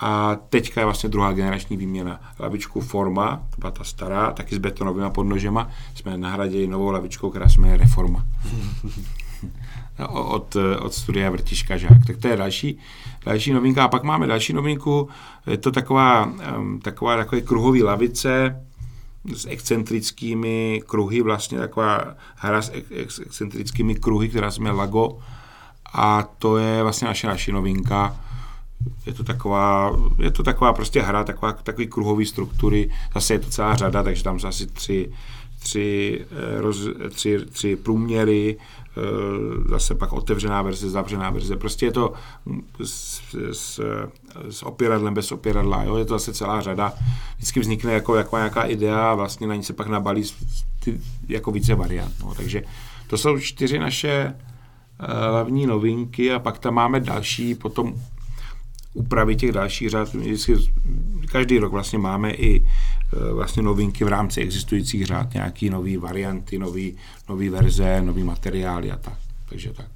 [0.00, 2.20] a teďka je vlastně druhá generační výměna.
[2.40, 7.48] Lavičku Forma, to byla ta stará, taky s betonovými podnožema, jsme nahradili novou lavičkou, která
[7.48, 8.24] se jmenuje Reforma.
[10.08, 12.06] od, od studia Vrtiška Žák.
[12.06, 12.78] Tak to je další,
[13.24, 13.84] další novinka.
[13.84, 15.08] A pak máme další novinku,
[15.46, 16.32] je to taková,
[16.82, 18.62] taková takový kruhový lavice
[19.34, 22.04] s excentrickými kruhy, vlastně taková
[22.36, 25.18] hra s ex, excentrickými kruhy, která se jmenuje Lago.
[25.92, 28.16] A to je vlastně naše, naše novinka
[29.06, 33.50] je to taková, je to taková prostě hra, taková, takový kruhový struktury, zase je to
[33.50, 35.12] celá řada, takže tam jsou asi tři,
[35.58, 39.00] tři, eh, roz, tři, tři průměry, eh,
[39.70, 41.56] zase pak otevřená verze, zavřená verze.
[41.56, 42.12] Prostě je to
[42.84, 43.20] s,
[43.52, 43.80] s,
[44.50, 45.96] s opěradlem, bez opěradla, jo?
[45.96, 46.92] je to zase celá řada.
[47.36, 50.24] Vždycky vznikne jako, jako nějaká idea a vlastně na ní se pak nabalí
[50.84, 52.14] ty, jako více variant.
[52.20, 52.34] No?
[52.34, 52.62] Takže
[53.06, 57.94] to jsou čtyři naše eh, hlavní novinky a pak tam máme další potom
[58.98, 60.14] úpravy těch dalších řád.
[60.14, 60.56] Vždycky,
[61.32, 66.58] každý rok vlastně máme i e, vlastně novinky v rámci existujících řád, nějaký nové varianty,
[66.58, 66.96] nový,
[67.28, 69.18] nový verze, nový materiály a tak.
[69.48, 69.86] Takže tak.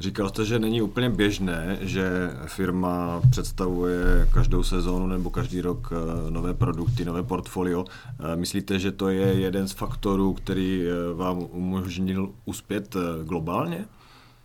[0.00, 6.30] Říkal jste, že není úplně běžné, že firma představuje každou sezónu nebo každý rok eh,
[6.30, 7.84] nové produkty, nové portfolio.
[7.84, 13.84] Eh, myslíte, že to je jeden z faktorů, který eh, vám umožnil uspět globálně?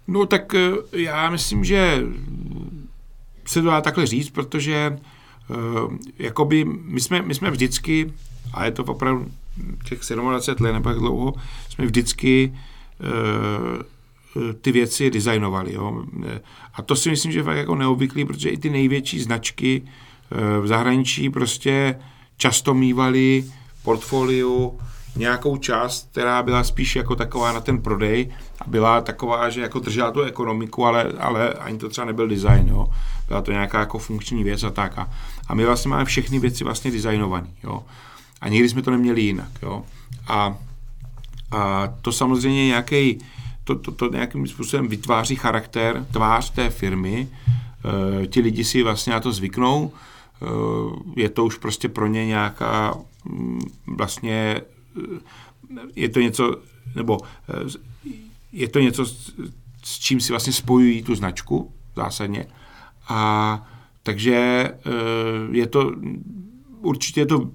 [0.08, 0.56] No tak
[0.92, 2.04] já myslím, že
[3.46, 5.00] se to dá takhle říct, protože
[6.20, 8.14] jakoby my jsme, my jsme vždycky,
[8.54, 9.32] a je to opravdu
[9.90, 11.34] těch 27 let nebo jak dlouho,
[11.70, 12.54] jsme vždycky
[14.62, 15.74] ty věci designovali.
[15.74, 16.04] Jo.
[16.74, 20.60] A to si myslím, že je fakt jako neobvyklý, protože i ty největší značky eh,
[20.60, 22.00] v zahraničí prostě
[22.38, 23.46] často mývali
[23.84, 24.80] portfoliu
[25.16, 29.80] nějakou část, která byla spíš jako taková na ten prodej a byla taková, že jako
[29.80, 32.90] držela tu ekonomiku, ale, ale ani to třeba nebyl design, jo.
[33.28, 34.98] Byla to nějaká jako funkční věc a tak.
[34.98, 35.10] A,
[35.48, 37.84] a my vlastně máme všechny věci vlastně designované, jo.
[38.42, 39.84] A nikdy jsme to neměli jinak, jo.
[40.28, 40.58] A,
[41.52, 43.20] a to samozřejmě nějaký
[43.66, 47.28] to, to, to nějakým způsobem vytváří charakter, tvář té firmy.
[48.24, 49.92] E, ti lidi si vlastně na to zvyknou.
[49.92, 54.62] E, je to už prostě pro ně nějaká mm, vlastně
[55.96, 56.56] je to něco,
[56.96, 57.18] nebo
[58.52, 59.06] je to něco,
[59.84, 62.48] s čím si vlastně spojují tu značku zásadně.
[63.10, 63.70] A
[64.04, 64.70] takže
[65.52, 65.92] je to
[66.82, 67.50] určitě je to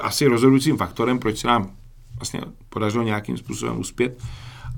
[0.00, 1.70] asi rozhodujícím faktorem, proč se nám
[2.16, 4.22] vlastně podařilo nějakým způsobem uspět.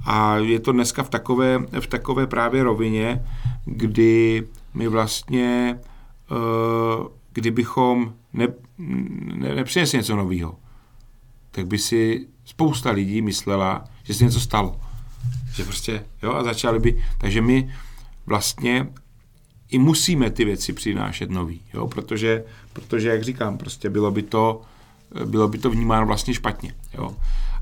[0.05, 3.25] A je to dneska v takové, v takové právě rovině,
[3.65, 5.81] kdy my vlastně,
[6.31, 8.49] uh, kdybychom ne,
[9.35, 10.57] ne, nepřinesli něco nového,
[11.55, 14.81] tak by si spousta lidí myslela, že se něco stalo.
[15.55, 17.75] Že prostě, jo, a začali by, takže my
[18.27, 18.87] vlastně
[19.71, 24.63] i musíme ty věci přinášet nový, jo, protože, protože, jak říkám, prostě bylo by to,
[25.25, 27.17] bylo by to vnímáno vlastně špatně, jo.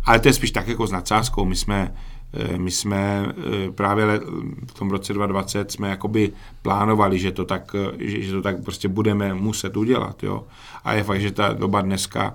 [0.04, 1.44] Ale to je spíš tak jako s nadsázkou.
[1.44, 1.94] My jsme,
[2.32, 4.20] Eh, my jsme eh, právě
[4.66, 8.64] v tom roce 2020 jsme jakoby plánovali, že to tak, eh, že, že to tak
[8.64, 10.22] prostě budeme muset udělat.
[10.22, 10.44] Jo.
[10.84, 12.34] A je fakt, že ta doba dneska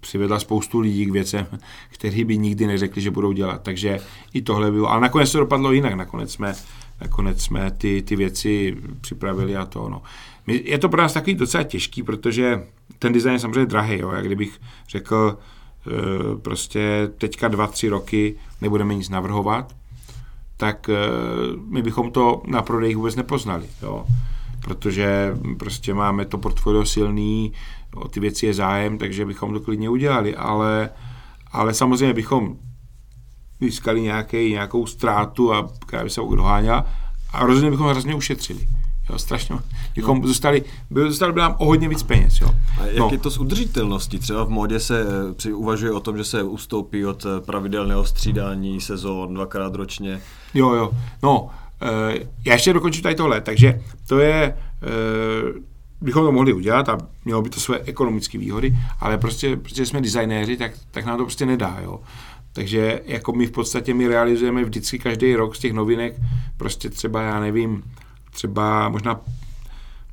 [0.00, 1.46] přivedla spoustu lidí k věcem,
[1.88, 3.62] kteří by nikdy neřekli, že budou dělat.
[3.62, 3.98] Takže
[4.34, 4.90] i tohle bylo.
[4.90, 5.94] Ale nakonec to dopadlo jinak.
[5.94, 6.54] Nakonec jsme,
[7.00, 9.88] nakonec jsme ty, ty věci připravili a to.
[9.88, 10.02] No.
[10.46, 12.62] Je to pro nás takový docela těžký, protože
[12.98, 13.98] ten design je samozřejmě drahý.
[13.98, 14.10] Jo.
[14.12, 15.38] Jak kdybych řekl,
[15.86, 19.76] Eh, prostě teďka dva, tři roky nebudeme nic navrhovat,
[20.56, 20.94] tak eh,
[21.68, 24.06] my bychom to na prodejích vůbec nepoznali, jo.
[24.60, 27.52] Protože prostě máme to portfolio silný,
[27.94, 30.90] o ty věci je zájem, takže bychom to klidně udělali, ale,
[31.52, 32.56] ale samozřejmě bychom
[33.60, 36.86] získali nějaký, nějakou ztrátu, a, která by se doháněla
[37.32, 38.68] a rozhodně bychom hrozně ušetřili.
[39.10, 39.56] Jo, strašně.
[39.96, 40.26] Bychom no.
[40.26, 42.40] zůstali, by, zůstali by nám o hodně víc peněz.
[42.40, 42.50] Jo.
[42.80, 43.08] A jak no.
[43.12, 44.18] je to s udržitelností?
[44.18, 48.04] Třeba v modě se eh, při, uvažuje o tom, že se ustoupí od eh, pravidelného
[48.04, 50.20] střídání sezón dvakrát ročně.
[50.54, 50.90] Jo, jo.
[51.22, 51.50] No,
[51.82, 53.40] e, já ještě dokončím tady tohle.
[53.40, 54.54] Takže to je, e,
[56.00, 60.00] bychom to mohli udělat a mělo by to své ekonomické výhody, ale prostě, protože jsme
[60.00, 61.78] designéři, tak, tak nám to prostě nedá.
[61.82, 62.00] Jo.
[62.52, 66.14] Takže jako my v podstatě my realizujeme vždycky každý rok z těch novinek
[66.56, 67.82] prostě třeba, já nevím,
[68.30, 69.20] třeba možná,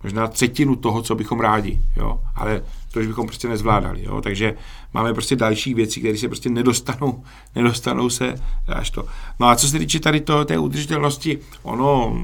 [0.03, 4.53] možná třetinu toho, co bychom rádi, jo, ale to už bychom prostě nezvládali, jo, takže
[4.93, 7.23] máme prostě další věci, které se prostě nedostanou,
[7.55, 8.35] nedostanou se
[8.67, 9.05] až to.
[9.39, 12.17] No a co se týče tady to, té udržitelnosti, ono,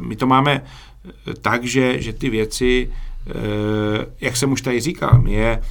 [0.00, 0.62] my to máme
[1.40, 2.90] tak, že, ty věci,
[3.26, 3.32] eh,
[4.20, 5.62] jak jsem už tady říkal, je,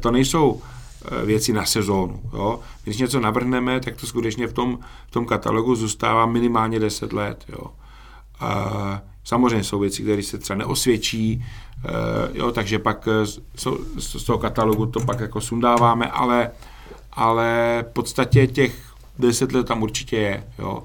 [0.00, 2.20] to nejsou eh, věci na sezónu.
[2.32, 2.60] Jo?
[2.84, 7.44] Když něco navrhneme, tak to skutečně v tom, v tom katalogu zůstává minimálně 10 let.
[7.48, 7.66] Jo?
[8.40, 11.44] A samozřejmě jsou věci, které se třeba neosvědčí,
[11.84, 11.90] eh,
[12.32, 13.26] jo, takže pak eh,
[13.98, 16.50] z toho katalogu to pak jako sundáváme, ale,
[17.12, 20.44] ale v podstatě těch 10 let tam určitě je.
[20.58, 20.82] Jo.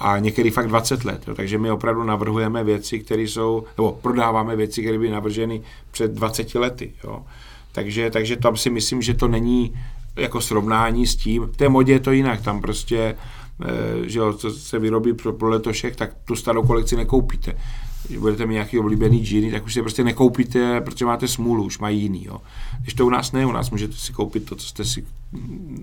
[0.00, 1.22] A některý fakt 20 let.
[1.28, 1.34] Jo.
[1.34, 6.54] Takže my opravdu navrhujeme věci, které jsou, nebo prodáváme věci, které byly navrženy před 20
[6.54, 6.92] lety.
[7.04, 7.22] Jo.
[7.72, 9.74] Takže, takže tam si myslím, že to není
[10.16, 11.42] jako srovnání s tím.
[11.42, 12.42] V té modě je to jinak.
[12.42, 13.14] Tam prostě
[13.64, 17.56] Eh, že jo, co se vyrobí pro, pro letošek, tak tu starou kolekci nekoupíte.
[18.18, 22.00] Budete mít nějaký oblíbený džíny, tak už si prostě nekoupíte, protože máte smůlu, už mají
[22.00, 22.24] jiný.
[22.24, 22.40] Jo.
[22.82, 25.06] Když to u nás ne, u nás můžete si koupit to, co jste si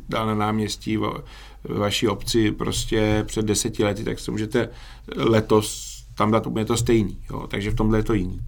[0.09, 4.69] dal na náměstí ve vaší obci prostě před deseti lety, tak se můžete
[5.15, 7.17] letos tam dát úplně to stejný.
[7.31, 7.47] Jo.
[7.47, 8.41] Takže v tomhle je to jiný.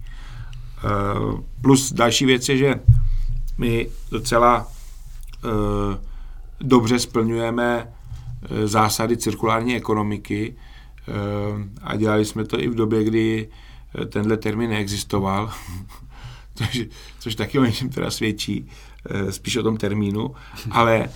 [0.84, 2.80] Uh, plus další věc je, že
[3.58, 4.68] my docela
[5.44, 5.50] uh,
[6.60, 7.86] dobře splňujeme
[8.42, 10.56] Eh, zásady cirkulární ekonomiky
[11.82, 13.48] a dělali jsme to i v době, kdy
[14.02, 15.52] eh, tenhle termín neexistoval,
[16.54, 16.82] což,
[17.18, 18.68] což taky o něčem teda svědčí.
[19.30, 20.34] spíš o tom termínu,
[20.70, 21.08] ale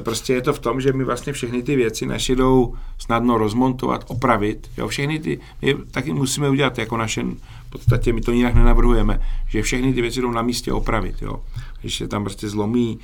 [0.00, 4.04] prostě je to v tom, že my vlastně všechny ty věci naše jdou snadno rozmontovat,
[4.08, 4.70] opravit.
[4.76, 4.88] Jo?
[4.88, 9.62] Všechny ty, my taky musíme udělat jako naše, v podstatě my to jinak nenavrhujeme, že
[9.62, 11.22] všechny ty věci jdou na místě opravit.
[11.22, 11.42] Jo?
[11.80, 12.98] Když se tam prostě zlomí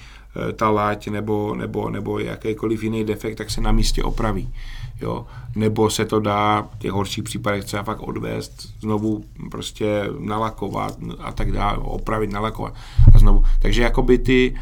[0.56, 4.52] ta láť nebo, nebo, nebo jakýkoliv jiný defekt, tak se na místě opraví
[5.00, 5.26] jo,
[5.56, 11.32] nebo se to dá v těch horších případech třeba fakt odvést, znovu prostě nalakovat a
[11.32, 12.74] tak dále, opravit, nalakovat
[13.14, 13.44] a znovu.
[13.62, 14.54] Takže jakoby ty,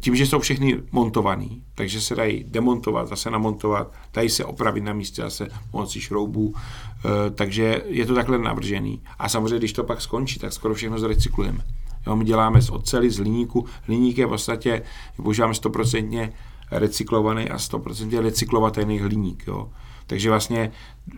[0.00, 4.92] tím, že jsou všechny montovaný, takže se dají demontovat, zase namontovat, dají se opravit na
[4.92, 9.02] místě zase pomocí šroubů, e, takže je to takhle navržený.
[9.18, 11.64] A samozřejmě, když to pak skončí, tak skoro všechno zrecyklujeme.
[12.06, 13.66] Jo, my děláme z oceli, z hliníku.
[13.82, 14.82] Hliník je v podstatě,
[15.16, 16.30] používáme 100%
[16.70, 19.44] recyklovaný a 100% recyklovatelný hliník.
[19.46, 19.68] Jo.
[20.06, 20.72] Takže vlastně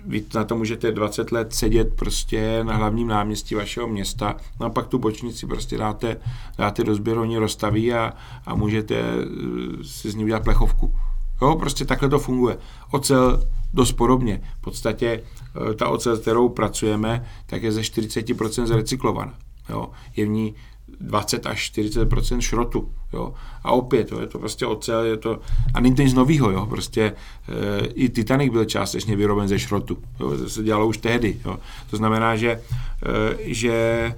[0.06, 4.70] vy na to můžete 20 let sedět prostě na hlavním náměstí vašeho města, no a
[4.70, 6.16] pak tu bočnici prostě dáte,
[6.58, 8.12] dáte do sběru, oni rozstaví a,
[8.46, 10.94] a můžete eh, si z ní udělat plechovku.
[11.42, 12.58] Jo, prostě takhle to funguje.
[12.90, 14.40] Ocel dost podobně.
[14.58, 15.22] V podstatě
[15.70, 19.34] eh, ta ocel, kterou pracujeme, tak je ze 40% zrecyklovaná.
[19.68, 19.90] Jo.
[20.16, 20.54] Je v ní
[21.00, 22.90] 20 až 40% šrotu.
[23.12, 23.34] Jo.
[23.64, 25.40] A opět, jo, je to prostě ocel, je to,
[25.74, 29.98] a není to nic novýho, jo, prostě e, i Titanic byl částečně vyroben ze šrotu,
[30.20, 31.58] jo, to se dělalo už tehdy, jo.
[31.90, 32.60] To znamená, že, e,
[33.40, 34.14] že e,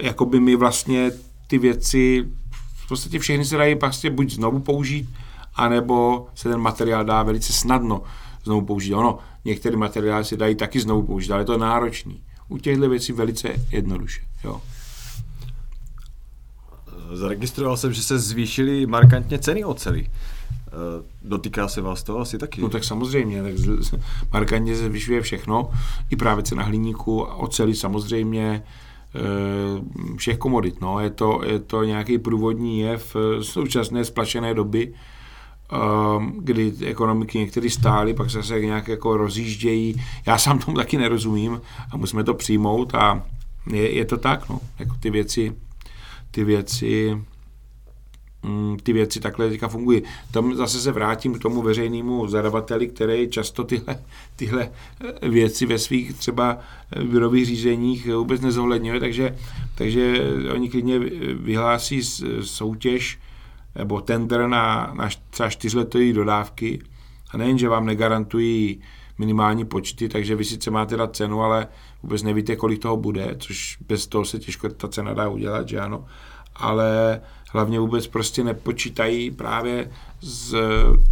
[0.00, 1.10] jakoby my vlastně
[1.46, 2.28] ty věci,
[2.74, 5.08] v podstatě všechny se dají prostě buď znovu použít,
[5.54, 8.02] anebo se ten materiál dá velice snadno
[8.44, 8.94] znovu použít.
[8.94, 12.22] Ono, některé materiály se dají taky znovu použít, ale je to náročný.
[12.48, 14.20] U těchto věcí velice jednoduše.
[14.44, 14.60] Jo.
[17.12, 20.06] Zaregistroval jsem, že se zvýšily markantně ceny oceli.
[20.70, 22.60] Eh, dotýká se vás to asi taky?
[22.60, 23.52] No tak samozřejmě, tak
[24.32, 25.70] markantně se zvyšuje všechno,
[26.10, 28.62] i právě cena hliníku, oceli samozřejmě,
[29.14, 30.80] eh, všech komodit.
[30.80, 31.00] No.
[31.00, 34.94] Je, to, je to nějaký průvodní jev současné splašené doby,
[35.72, 40.02] ehm, kdy ekonomiky některé stály, pak se nějak jako rozjíždějí.
[40.26, 43.22] Já sám tomu taky nerozumím a musíme to přijmout a
[43.72, 44.60] je, je to tak, no.
[44.78, 45.52] jako ty věci
[46.30, 47.18] ty věci
[48.42, 50.02] mm, ty věci takhle teďka fungují.
[50.30, 53.98] Tam zase se vrátím k tomu veřejnému zadavateli, který často tyhle,
[54.36, 54.70] tyhle
[55.22, 56.58] eh, věci ve svých třeba
[56.92, 59.36] eh, výrobých řízeních vůbec nezohledňuje, takže,
[59.74, 60.20] takže
[60.54, 60.98] oni klidně
[61.34, 62.02] vyhlásí
[62.42, 63.18] soutěž
[63.74, 66.80] nebo tender na, na třeba čtyřletové dodávky
[67.30, 68.80] a nejen, že vám negarantují
[69.18, 71.68] minimální počty, takže vy sice máte dát cenu, ale
[72.02, 75.80] vůbec nevíte, kolik toho bude, což bez toho se těžko ta cena dá udělat, že
[75.80, 76.04] ano,
[76.56, 77.20] ale
[77.52, 80.54] hlavně vůbec prostě nepočítají právě s,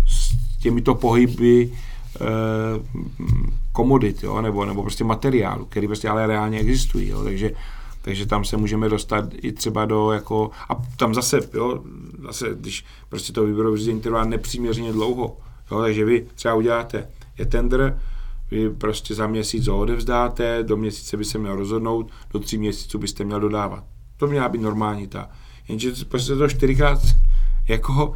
[0.08, 1.72] s těmito pohyby
[2.20, 2.24] eh,
[3.72, 7.50] komodit, jo, nebo, nebo prostě materiálu, který prostě ale reálně existují, jo, takže
[8.02, 11.82] takže tam se můžeme dostat i třeba do jako, a tam zase, jo,
[12.22, 15.36] zase, když prostě to výběrové řízení trvá nepřiměřeně dlouho,
[15.70, 18.00] jo, takže vy třeba uděláte, je tender,
[18.50, 22.98] vy prostě za měsíc ho odevzdáte, do měsíce by se měl rozhodnout, do tří měsíců
[22.98, 23.84] byste měl dodávat.
[24.16, 25.30] To měla být normální ta.
[25.68, 26.98] Jenže prostě to čtyřikrát
[27.68, 28.14] jako,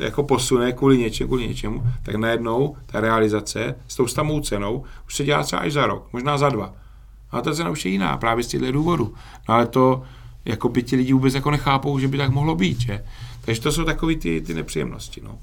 [0.00, 4.84] e, jako posune kvůli něčemu, kvůli něčemu, tak najednou ta realizace s tou samou cenou
[5.06, 6.74] už se dělá třeba až za rok, možná za dva.
[7.30, 9.14] A ta cena už je jiná, právě z těchto důvodů.
[9.48, 10.02] No ale to,
[10.44, 13.04] jako by ti lidi vůbec jako nechápou, že by tak mohlo být, že?
[13.40, 15.38] Takže to jsou takové ty, ty nepříjemnosti, no.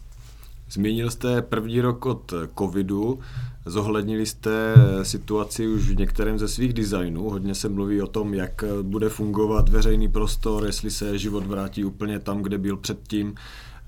[0.69, 3.19] Zmínil jste první rok od covidu,
[3.65, 4.73] zohlednili jste
[5.03, 7.29] situaci už v některém ze svých designů.
[7.29, 12.19] Hodně se mluví o tom, jak bude fungovat veřejný prostor, jestli se život vrátí úplně
[12.19, 13.35] tam, kde byl předtím.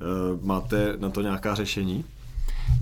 [0.02, 2.06] Eh, máte na to nějaká řešení?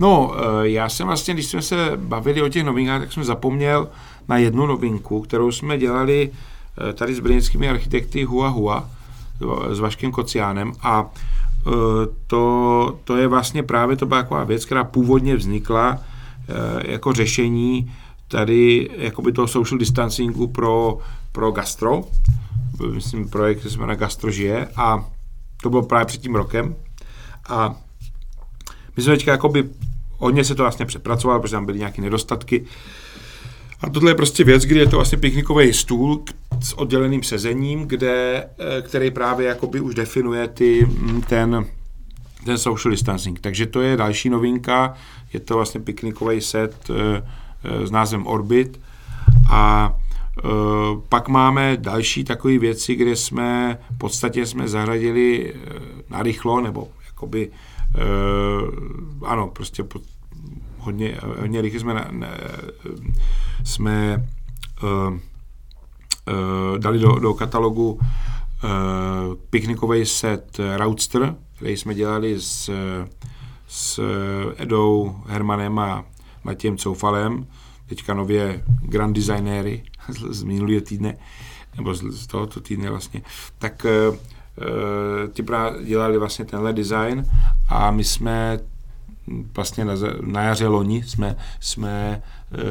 [0.00, 3.88] No, eh, já jsem vlastně, když jsme se bavili o těch novinkách, tak jsem zapomněl
[4.28, 8.90] na jednu novinku, kterou jsme dělali eh, tady s brněnskými architekty Hua Hua
[9.70, 11.10] s Vaškem Kociánem a
[12.26, 15.98] to, to je vlastně právě to byla taková věc, která původně vznikla
[16.84, 17.92] jako řešení
[18.28, 20.98] tady jakoby toho social distancingu pro,
[21.32, 22.04] pro gastro.
[22.94, 25.10] Myslím, projekt se jmenuje Gastro žije a
[25.62, 26.76] to bylo právě před tím rokem.
[27.48, 27.74] A
[28.96, 29.68] my jsme teďka jakoby
[30.18, 32.64] hodně se to vlastně přepracovalo, protože tam byly nějaké nedostatky.
[33.80, 36.24] A tohle je prostě věc, kdy je to vlastně piknikový stůl
[36.60, 41.66] s odděleným sezením, kde, eh, který právě jakoby už definuje ty, mm, ten,
[42.46, 43.40] ten social distancing.
[43.40, 44.94] Takže to je další novinka,
[45.32, 47.22] je to vlastně piknikový set eh,
[47.64, 48.80] eh, s názvem Orbit.
[49.50, 49.94] A
[51.08, 55.54] pak máme další takové věci, kde jsme v podstatě jsme zařadili
[56.10, 57.50] narychlo, nebo jakoby
[59.24, 60.02] ano, prostě pod,
[60.78, 62.28] hodně, hodně rychle jsme, ne,
[63.64, 64.26] jsme
[66.78, 68.00] dali do, do katalogu
[69.50, 72.70] piknikový set Roadster, který jsme dělali s,
[73.68, 74.00] s
[74.56, 76.04] Edou Hermanem a
[76.44, 77.46] Matějem Coufalem,
[77.88, 79.82] teďka nově grand designéry
[80.30, 81.16] z minulého týdne,
[81.76, 83.22] nebo z tohoto týdne vlastně,
[83.58, 83.86] tak
[85.32, 85.44] ty
[85.84, 87.24] dělali vlastně tenhle design
[87.68, 88.58] a my jsme
[89.56, 92.22] vlastně na, na jaře loni jsme, jsme
[92.52, 92.62] e,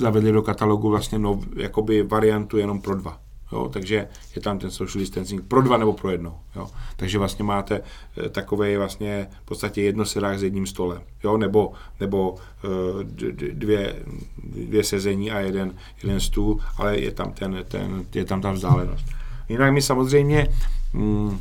[0.00, 3.18] zavedli do katalogu vlastně nov, jakoby variantu jenom pro dva.
[3.52, 6.40] Jo, takže je tam ten social distancing pro dva nebo pro jedno.
[6.56, 6.70] Jo.
[6.96, 7.80] Takže vlastně máte
[8.26, 11.02] e, takové vlastně v podstatě jedno sedák s jedním stolem.
[11.24, 13.04] Jo, nebo, nebo e,
[13.52, 13.96] dvě,
[14.44, 19.06] dvě sezení a jeden, jeden stůl, ale je tam, ten, ten, je tam ta vzdálenost.
[19.48, 20.48] Jinak my samozřejmě
[20.92, 21.40] mm,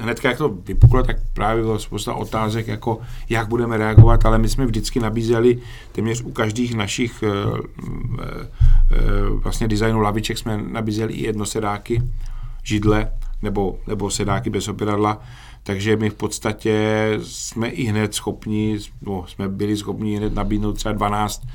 [0.00, 4.48] hned jak to vypuklo, tak právě bylo spousta otázek, jako jak budeme reagovat, ale my
[4.48, 5.58] jsme vždycky nabízeli
[5.92, 7.32] téměř u každých našich e, e,
[9.28, 12.02] vlastně designu laviček jsme nabízeli i jednosedáky,
[12.62, 13.12] židle
[13.42, 15.22] nebo, nebo sedáky bez opěradla,
[15.62, 20.92] takže my v podstatě jsme i hned schopni, no, jsme byli schopni hned nabídnout třeba
[20.92, 21.46] 12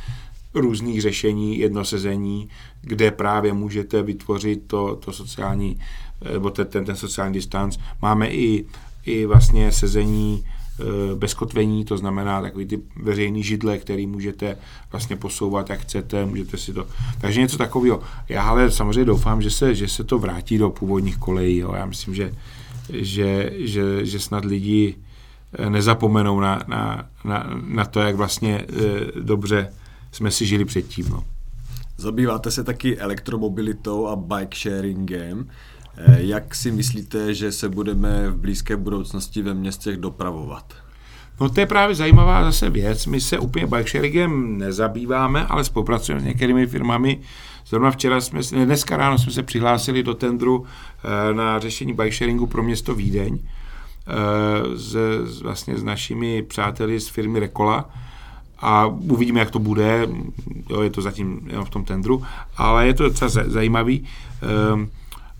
[0.53, 2.49] různých řešení, jednosezení,
[2.81, 5.79] kde právě můžete vytvořit to, to sociální,
[6.33, 7.77] nebo ten, ten, ten sociální distanc.
[8.01, 8.65] Máme i,
[9.05, 14.57] i vlastně sezení e, bez kotvení, to znamená takový ty veřejný židle, který můžete
[14.91, 16.87] vlastně posouvat, jak chcete, můžete si to...
[17.21, 18.01] Takže něco takového.
[18.29, 21.57] Já ale samozřejmě doufám, že se, že se to vrátí do původních kolejí.
[21.57, 21.73] Jo.
[21.75, 22.33] Já myslím, že,
[22.89, 24.95] že, že, že snad lidi
[25.57, 28.65] e, nezapomenou na, na, na, na to, jak vlastně e,
[29.21, 29.73] dobře
[30.11, 31.09] jsme si žili předtím.
[31.09, 31.23] No.
[31.97, 35.47] Zabýváte se taky elektromobilitou a bike sharingem.
[35.97, 40.73] Eh, jak si myslíte, že se budeme v blízké budoucnosti ve městech dopravovat?
[41.39, 43.05] No to je právě zajímavá zase věc.
[43.05, 47.19] My se úplně bike sharingem nezabýváme, ale spolupracujeme s některými firmami.
[47.67, 52.47] Zrovna včera jsme, dneska ráno jsme se přihlásili do tendru eh, na řešení bike sharingu
[52.47, 53.39] pro město Vídeň
[54.75, 57.89] s, eh, vlastně s našimi přáteli z firmy Rekola
[58.59, 60.07] a uvidíme, jak to bude,
[60.69, 62.23] jo, je to zatím jenom v tom tendru,
[62.57, 64.07] ale je to docela zajímavý.
[64.73, 64.89] Um,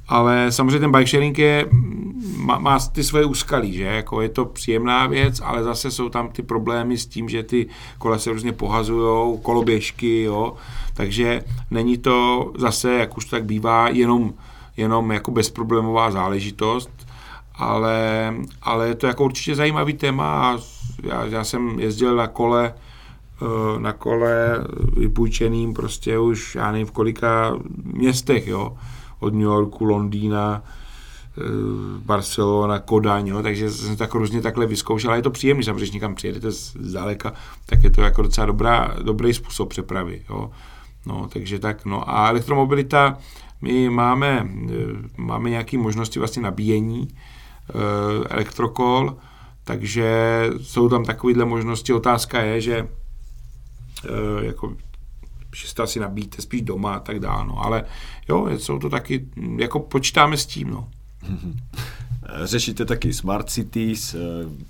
[0.07, 1.65] ale samozřejmě ten bike sharing je,
[2.37, 3.83] má, má ty svoje úskalí, že?
[3.83, 7.67] Jako je to příjemná věc, ale zase jsou tam ty problémy s tím, že ty
[7.97, 10.53] kola se různě pohazují, koloběžky, jo?
[10.93, 14.33] takže není to zase, jak už tak bývá, jenom,
[14.77, 17.07] jenom jako bezproblémová záležitost,
[17.55, 20.59] ale, ale je to jako určitě zajímavý téma a
[21.03, 22.73] já, já jsem jezdil na kole
[23.41, 24.63] Eh, na kole
[24.97, 28.77] vypůjčeným prostě už, já nevím, v kolika městech, jo,
[29.19, 30.63] od New Yorku, Londýna,
[31.37, 31.41] eh,
[32.05, 35.91] Barcelona, Kodaň, jo, takže jsem tak různě takhle vyzkoušel, ale je to příjemný, samozřejmě, když
[35.91, 37.33] někam přijedete zdaleka,
[37.65, 40.51] tak je to jako docela dobrá, dobrý způsob přepravy, jo.
[41.05, 43.17] No, takže tak, no a elektromobilita,
[43.61, 44.73] my máme, eh,
[45.17, 47.07] máme nějaké možnosti vlastně nabíjení
[48.29, 49.17] elektrokol,
[49.63, 51.93] takže jsou tam takovéhle možnosti.
[51.93, 52.87] Otázka je, že
[54.05, 54.73] Eh, jako
[55.55, 57.65] že si to asi nabíjíte spíš doma a tak dále, no.
[57.65, 57.83] ale
[58.29, 59.25] jo, jsou to taky,
[59.57, 60.87] jako počítáme s tím, no.
[62.43, 64.19] Řešíte taky Smart Cities, eh,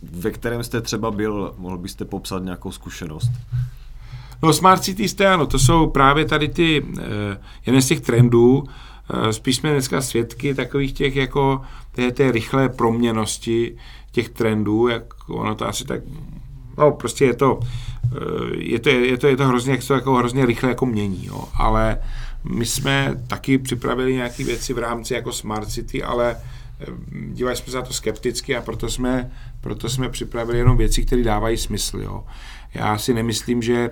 [0.04, 3.32] ve kterém jste třeba byl, mohl byste popsat nějakou zkušenost?
[4.44, 8.64] No Smart Cities, to ano, to jsou právě tady ty, eh, jeden z těch trendů,
[9.32, 11.62] spíš jsme dneska svědky takových těch jako
[11.92, 13.78] té, té rychlé proměnosti
[14.12, 16.02] těch trendů, jak ono to asi tak,
[16.78, 17.59] no prostě je to,
[18.13, 21.26] Eh, je to, je to, je to hrozně, jak to jako hrozně rychle jako mění,
[21.26, 21.43] jo.
[21.55, 21.97] ale
[22.43, 26.38] my jsme taky připravili nějaké věci v rámci jako Smart City, ale
[26.80, 26.86] eh,
[27.32, 31.23] dívali jsme se na to skepticky a proto jsme, proto jsme připravili jenom věci, které
[31.23, 32.01] dávají smysl.
[32.01, 32.23] Jo.
[32.73, 33.89] Já si nemyslím, že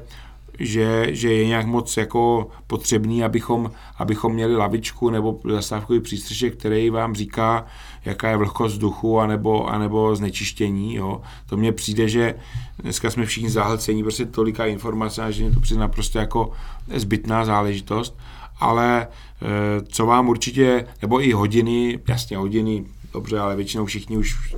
[0.60, 6.90] že, že je nějak moc jako potřebný, abychom, abychom měli lavičku nebo zastávkový přístřešek, který
[6.90, 7.66] vám říká,
[8.06, 10.96] jaká je vlhkost vzduchu anebo, anebo znečištění.
[10.96, 11.22] Jo.
[11.46, 12.36] To mně přijde, že
[12.80, 16.52] dneska jsme všichni zahlcení, prostě tolika informací, že to přijde naprosto jako
[16.96, 18.18] zbytná záležitost,
[18.60, 19.46] ale eh,
[19.88, 24.56] co vám určitě, nebo i hodiny, jasně hodiny, dobře, ale většinou všichni už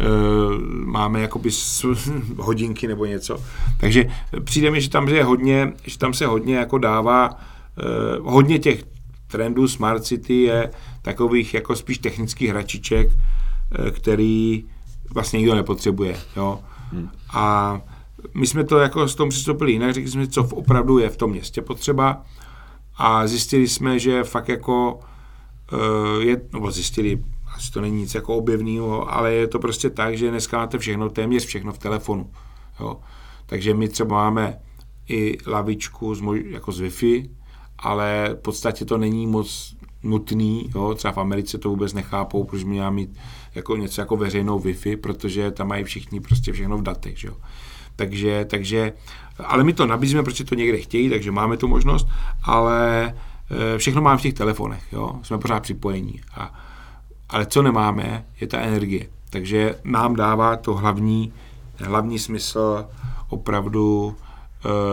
[0.00, 0.04] Eh,
[0.84, 1.50] máme jakoby
[2.36, 3.42] hodinky nebo něco.
[3.80, 4.04] Takže
[4.44, 7.30] přijde mi, že tam je hodně, že tam se hodně jako dává,
[7.78, 7.82] eh,
[8.22, 8.84] hodně těch
[9.28, 10.70] trendů Smart City je
[11.02, 14.64] takových jako spíš technických hračiček, eh, který
[15.14, 16.16] vlastně nikdo nepotřebuje.
[16.36, 16.60] Jo?
[16.92, 17.10] Hmm.
[17.32, 17.80] A
[18.34, 21.30] my jsme to jako s tom přistoupili jinak, řekli jsme, co opravdu je v tom
[21.30, 22.24] městě potřeba
[22.96, 25.00] a zjistili jsme, že fakt jako
[26.20, 27.24] je, nebo zjistili,
[27.54, 31.10] asi to není nic jako objevného, ale je to prostě tak, že dneska máte všechno,
[31.10, 32.30] téměř všechno v telefonu.
[32.80, 32.96] Jo.
[33.46, 34.58] Takže my třeba máme
[35.08, 37.30] i lavičku z, jako z Wi-Fi,
[37.78, 42.64] ale v podstatě to není moc nutný, jo, třeba v Americe to vůbec nechápou, proč
[42.64, 43.18] měla mít
[43.54, 47.34] jako něco jako veřejnou Wi-Fi, protože tam mají všichni prostě všechno v datech, jo.
[47.96, 48.92] Takže, takže,
[49.44, 52.08] ale my to nabízíme, protože to někde chtějí, takže máme tu možnost,
[52.42, 53.14] ale
[53.74, 56.20] eh, všechno máme v těch telefonech, jo, jsme pořád připojení.
[56.34, 56.54] A,
[57.28, 59.06] ale co nemáme, je ta energie.
[59.30, 61.32] Takže nám dává to hlavní,
[61.76, 62.86] hlavní smysl
[63.28, 64.16] opravdu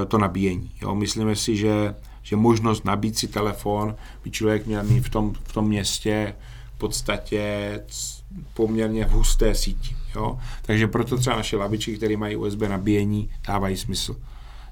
[0.02, 0.72] e, to nabíjení.
[0.82, 0.96] Jo.
[0.96, 5.54] Myslíme si, že, že možnost nabít si telefon by člověk měl mít v tom, v
[5.54, 6.36] tom městě
[6.76, 7.80] v podstatě
[8.54, 9.96] poměrně v husté síti.
[10.16, 10.40] Jo?
[10.62, 14.16] Takže proto třeba naše lavičky, které mají USB nabíjení, dávají smysl.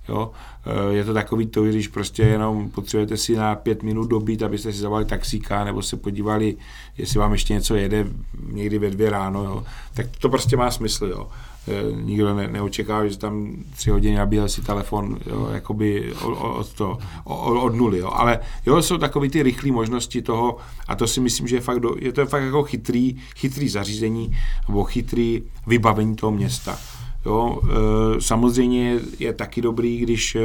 [0.09, 0.31] Jo?
[0.65, 4.73] Eh, je to takový to, když prostě jenom potřebujete si na pět minut dobít, abyste
[4.73, 6.55] si zavali taxíka, nebo se podívali,
[6.97, 8.07] jestli vám ještě něco jede
[8.51, 9.63] někdy ve dvě ráno, jo?
[9.93, 11.05] tak to prostě má smysl.
[11.05, 11.29] Jo?
[11.67, 16.97] Eh, nikdo ne, neočekává, že tam tři hodiny nabíjel si telefon jo, jakoby od, to,
[17.23, 17.99] od, od nuly.
[17.99, 18.11] Jo.
[18.13, 20.57] Ale jo, jsou takové ty rychlé možnosti toho
[20.87, 24.37] a to si myslím, že je, fakt do, je to fakt jako chytrý, chytrý zařízení
[24.67, 26.77] nebo chytrý vybavení toho města.
[27.25, 30.41] Jo, e, samozřejmě je taky dobrý, když e,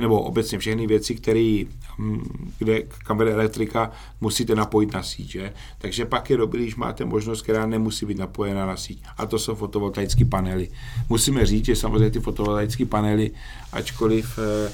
[0.00, 1.64] nebo obecně všechny věci, které,
[1.98, 5.30] hm, kde kam vede elektrika, musíte napojit na síť.
[5.30, 5.52] Že?
[5.78, 9.02] Takže pak je dobrý, když máte možnost, která nemusí být napojena na síť.
[9.18, 10.68] A to jsou fotovoltaické panely.
[11.08, 13.30] Musíme říct, že samozřejmě ty fotovoltaické panely,
[13.72, 14.70] ačkoliv e,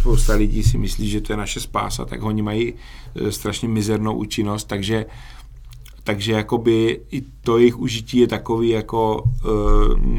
[0.00, 2.74] spousta lidí si myslí, že to je naše spása, tak oni mají
[3.14, 5.06] e, strašně mizernou účinnost, takže
[6.04, 9.48] takže jakoby i to jejich užití je takový, jako e,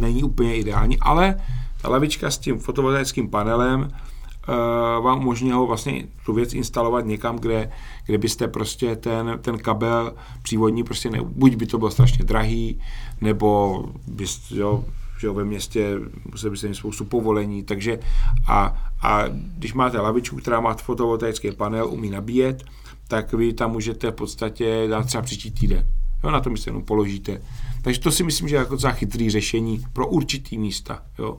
[0.02, 1.36] není úplně ideální, ale
[1.82, 7.40] ta lavička s tím fotovoltaickým panelem uh, vám umožní ho vlastně tu věc instalovat někam,
[7.40, 7.72] kde,
[8.06, 12.82] kde byste prostě ten, ten kabel přívodní prostě ne, buď by to bylo strašně drahý,
[13.22, 14.86] nebo byste, jo,
[15.20, 16.00] že ve městě
[16.32, 18.00] museli byste mít spoustu povolení, takže
[18.48, 19.24] a, a
[19.58, 22.64] když máte lavičku, která má fotovoltaický panel, umí nabíjet,
[23.08, 25.86] tak vy tam můžete v podstatě dát třeba příští týden.
[26.24, 27.42] Jo, na to mi se jenom položíte.
[27.82, 31.02] Takže to si myslím, že je jako za chytrý řešení pro určitý místa.
[31.20, 31.38] Jo.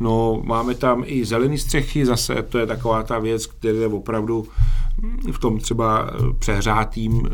[0.00, 4.48] No, máme tam i zelený střechy, zase to je taková ta věc, která je opravdu
[5.32, 7.30] v tom třeba přehrátým eh,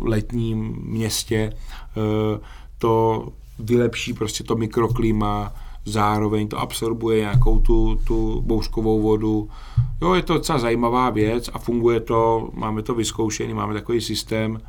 [0.00, 2.40] letním městě eh,
[2.78, 3.28] to
[3.58, 5.52] vylepší prostě to mikroklima,
[5.84, 9.48] zároveň to absorbuje nějakou tu, tu bouřkovou vodu.
[10.02, 14.60] Jo, je to docela zajímavá věc a funguje to, máme to vyzkoušený, máme takový systém,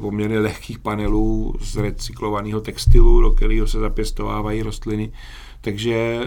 [0.00, 5.12] poměrně lehkých panelů z recyklovaného textilu, do kterého se zapěstovávají rostliny.
[5.60, 6.20] Takže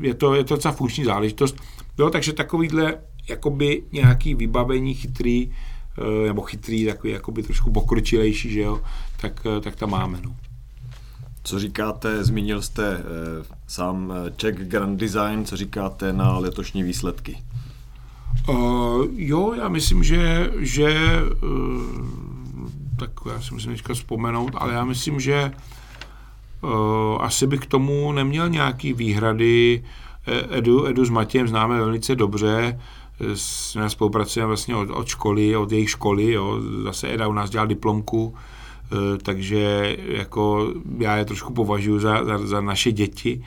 [0.00, 1.56] je to, je to docela funkční záležitost.
[1.98, 5.50] Jo, takže takovýhle jakoby nějaký vybavení chytrý,
[5.98, 8.80] eh, nebo chytrý, takový jakoby trošku pokročilejší, že jo,
[9.20, 10.20] tak, eh, tak tam máme.
[10.22, 10.36] No.
[11.42, 13.02] Co říkáte, zmínil jste eh,
[13.66, 17.38] sám Czech Grand Design, co říkáte na letošní výsledky?
[18.48, 20.96] Uh, jo, já myslím, že, že
[21.42, 22.25] uh,
[22.98, 25.52] tak já si musím teďka vzpomenout, ale já myslím, že
[26.62, 26.70] uh,
[27.20, 29.84] asi bych k tomu neměl nějaký výhrady.
[30.26, 32.80] E, Edu, Edu s Matějem známe velice dobře,
[33.34, 36.60] jsme spolupracujeme vlastně od, od školy, od jejich školy, jo.
[36.84, 42.38] zase Eda u nás dělal diplomku, e, takže jako já je trošku považuji za, za,
[42.38, 43.44] za naše děti,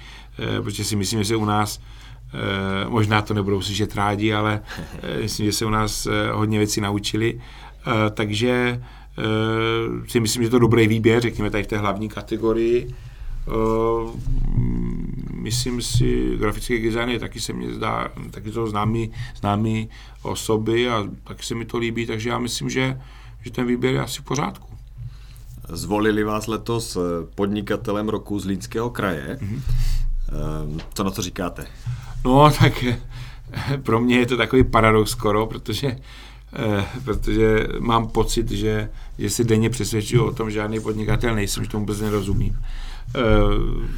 [0.64, 1.80] protože si myslím, že se u nás
[2.88, 4.62] možná to nebudou slyšet rádi, ale
[5.22, 7.42] myslím, že se u nás hodně věcí naučili.
[8.14, 8.82] Takže
[10.08, 12.96] si myslím, že je to dobrý výběr, řekněme tady v té hlavní kategorii.
[15.34, 19.90] Myslím si, grafický design je taky se mně zdá, taky to známý, známý
[20.22, 23.02] osoby a taky se mi to líbí, takže já myslím, že,
[23.42, 24.68] že ten výběr je asi v pořádku.
[25.70, 26.98] Zvolili vás letos
[27.36, 29.38] podnikatelem roku z Línského kraje.
[29.42, 29.62] Mm-hmm.
[30.94, 31.66] Co na to říkáte?
[32.26, 32.86] No, tak
[33.84, 36.39] pro mě je to takový paradox skoro, protože Eh,
[37.06, 41.70] protože mám pocit, že, že si denně přesvědčuju o tom, že žádný podnikatel nejsem, že
[41.70, 42.58] tomu vůbec nerozumím.
[43.16, 43.22] Eh,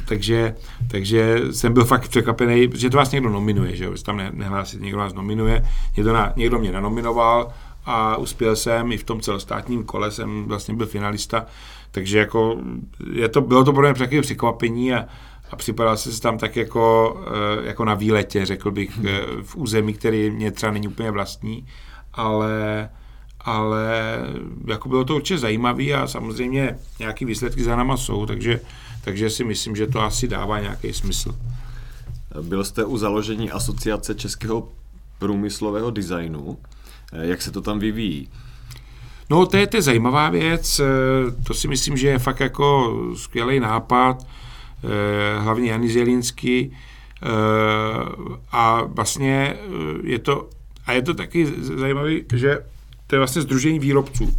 [0.04, 0.54] takže,
[0.90, 4.80] takže jsem byl fakt překvapený, že to vás někdo nominuje, že jo, tam ne, nehlásit,
[4.80, 5.64] někdo vás nominuje,
[5.96, 7.52] někdo, na, někdo mě nanominoval
[7.84, 11.46] a uspěl jsem i v tom celostátním kole, jsem vlastně byl finalista,
[11.90, 12.60] takže jako
[13.12, 15.06] je to, bylo to pro mě takové překvapení a,
[15.50, 19.00] a připadal jsem se tam tak jako, eh, jako na výletě, řekl bych,
[19.42, 21.66] v území, který mě třeba není úplně vlastní
[22.14, 22.88] ale,
[23.40, 24.18] ale
[24.66, 28.60] jako bylo to určitě zajímavé a samozřejmě nějaké výsledky za náma jsou, takže,
[29.04, 31.34] takže si myslím, že to asi dává nějaký smysl.
[32.42, 34.68] Byl jste u založení asociace českého
[35.18, 36.58] průmyslového designu.
[37.12, 38.28] Jak se to tam vyvíjí?
[39.30, 40.80] No, to je, to je zajímavá věc.
[41.46, 44.26] To si myslím, že je fakt jako skvělý nápad.
[45.38, 46.76] Hlavně Janis Zelinsky.
[48.52, 49.56] A vlastně
[50.02, 50.48] je to
[50.86, 52.58] a je to taky zajímavé, že
[53.06, 54.36] to je vlastně združení výrobců.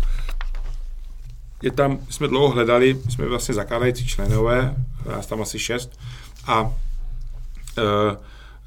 [1.62, 4.76] Je tam, jsme dlouho hledali, jsme vlastně zakládající členové,
[5.10, 6.00] nás tam asi šest,
[6.48, 6.74] a
[7.78, 8.18] e,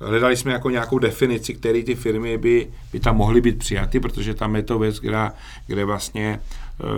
[0.00, 4.34] hledali jsme jako nějakou definici, které ty firmy by, by tam mohly být přijaty, protože
[4.34, 5.30] tam je to věc, kde,
[5.66, 6.40] kde vlastně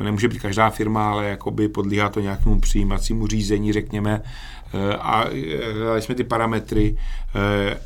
[0.01, 4.23] e, nemůže být každá firma, ale jakoby podlíhá to nějakému přijímacímu řízení, řekněme,
[4.75, 5.25] e, a
[5.73, 6.99] hledali jsme ty parametry,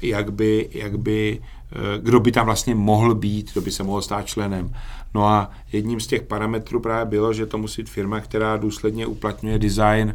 [0.02, 1.40] jak by, jak by
[1.98, 4.72] kdo by tam vlastně mohl být, kdo by se mohl stát členem.
[5.14, 9.06] No a jedním z těch parametrů právě bylo, že to musí být firma, která důsledně
[9.06, 10.14] uplatňuje design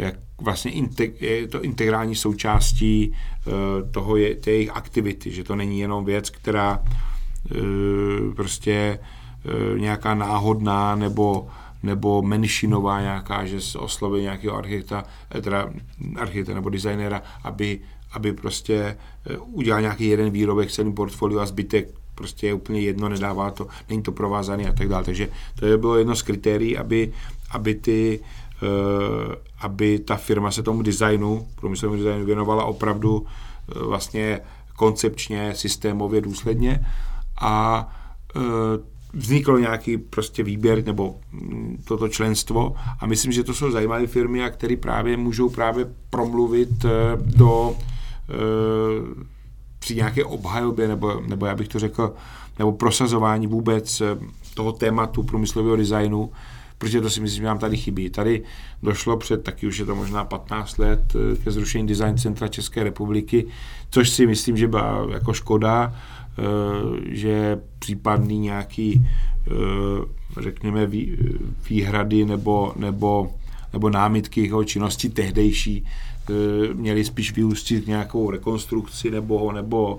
[0.00, 3.12] jak vlastně integ, je to integrální součástí
[3.46, 3.52] uh,
[3.90, 8.98] toho je, té jejich aktivity, že to není jenom věc, která uh, prostě
[9.76, 11.48] nějaká náhodná nebo
[11.82, 15.04] nebo menšinová nějaká, že se osloví nějakého architekta,
[15.42, 15.70] teda
[16.16, 17.80] architekta nebo designéra, aby,
[18.12, 18.96] aby prostě
[19.38, 24.02] udělal nějaký jeden výrobek celý portfolio a zbytek prostě je úplně jedno, nedává to, není
[24.02, 25.04] to provázaný a tak dále.
[25.04, 25.28] Takže
[25.58, 27.12] to je bylo jedno z kritérií, aby,
[27.50, 28.20] aby ty
[28.62, 34.40] Eh, aby ta firma se tomu designu, průmyslovému designu věnovala opravdu eh, vlastně
[34.76, 36.86] koncepčně, systémově, důsledně
[37.40, 37.88] a
[38.36, 38.40] eh,
[39.12, 44.44] vznikl nějaký prostě výběr nebo mm, toto členstvo a myslím, že to jsou zajímavé firmy,
[44.44, 46.84] a které právě můžou právě promluvit
[47.24, 47.76] do
[49.78, 52.14] při nějaké obhajobě, nebo, nebo já bych to řekl,
[52.58, 54.02] nebo prosazování vůbec
[54.54, 56.30] toho tématu průmyslového designu,
[56.80, 58.10] protože to si myslím, že nám tady chybí.
[58.10, 58.42] Tady
[58.82, 62.84] došlo před, taky už je to možná 15 let, eh, ke zrušení Design Centra České
[62.84, 63.46] republiky,
[63.90, 66.19] což si myslím, že byla jako škoda, eh,
[67.06, 69.06] že případný nějaký,
[69.46, 69.50] eh,
[70.40, 70.88] řekněme,
[71.68, 73.30] výhrady nebo, nebo,
[73.72, 75.84] nebo námitky jeho činnosti tehdejší
[76.72, 79.98] měly spíš vyústit nějakou rekonstrukci nebo, nebo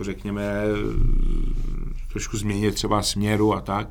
[0.00, 0.62] řekněme,
[2.12, 3.88] trošku změnit třeba směru a tak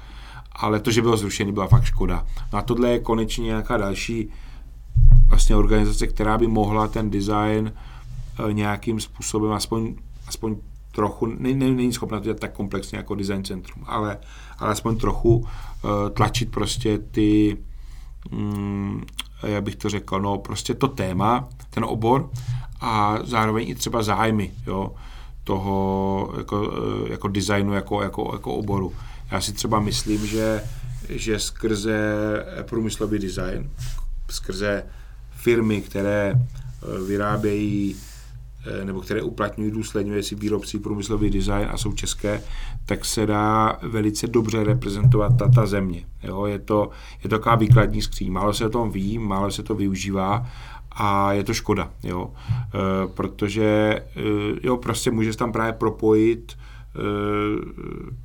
[0.56, 2.26] ale to, že bylo zrušený, byla fakt škoda.
[2.54, 4.30] No a tohle je konečně nějaká další
[5.28, 9.96] vlastně organizace, která by mohla ten design eh, nějakým způsobem aspoň,
[10.28, 10.56] aspoň
[10.96, 14.18] trochu, není, není schopna to dělat tak komplexně jako design centrum, ale,
[14.60, 15.46] ale aspoň trochu uh,
[16.14, 17.58] tlačit prostě ty,
[18.32, 19.04] mm,
[19.44, 22.30] jak bych to řekl, no prostě to téma, ten obor
[22.82, 24.92] a zároveň i třeba zájmy, jo,
[25.44, 26.74] toho jako,
[27.08, 28.94] eh, jako designu, jako, jako, jako oboru.
[29.32, 30.64] Já si třeba myslím, že,
[31.10, 31.96] že skrze
[32.70, 33.70] průmyslový design,
[34.30, 34.84] skrze
[35.32, 38.13] firmy, které eh, vyrábějí eh,
[38.84, 42.42] nebo které uplatňují důsledně si výrobci průmyslový design a jsou české,
[42.86, 46.06] tak se dá velice dobře reprezentovat ta, ta země.
[46.24, 46.90] Jo, je, to,
[47.24, 48.32] je to taková výkladní skříň.
[48.32, 50.46] Málo se o tom ví, málo se to využívá
[50.92, 54.02] a je to škoda, jo, e, protože e,
[54.64, 56.56] jo, prostě může se tam právě propojit
[56.96, 57.02] Eh,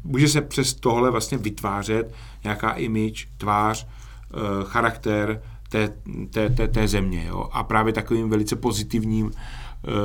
[0.04, 2.14] může se přes tohle vlastně vytvářet
[2.44, 5.92] nějaká image, tvář, eh, charakter té,
[6.30, 7.24] té, té, té země.
[7.28, 7.48] Jo?
[7.52, 9.40] A právě takovým velice pozitivním eh,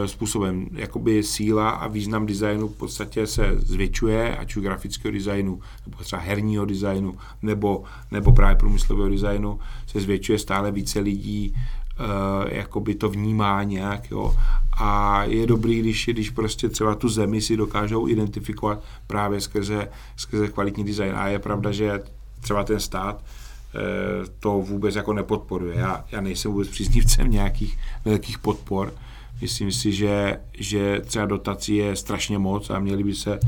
[0.05, 0.67] způsobem.
[0.71, 6.21] Jakoby síla a význam designu v podstatě se zvětšuje, ať už grafického designu, nebo třeba
[6.21, 13.09] herního designu, nebo, nebo právě průmyslového designu, se zvětšuje stále více lidí uh, jakoby to
[13.09, 14.35] vnímá nějak, jo.
[14.77, 20.47] A je dobrý, když, když prostě třeba tu zemi si dokážou identifikovat právě skrze, skrze
[20.47, 21.15] kvalitní design.
[21.15, 22.01] A je pravda, že
[22.41, 25.77] třeba ten stát uh, to vůbec jako nepodporuje.
[25.77, 28.93] Já, já nejsem vůbec příznivcem nějakých velkých podpor.
[29.41, 33.39] Myslím si, že, že třeba dotací je strašně moc a měli by se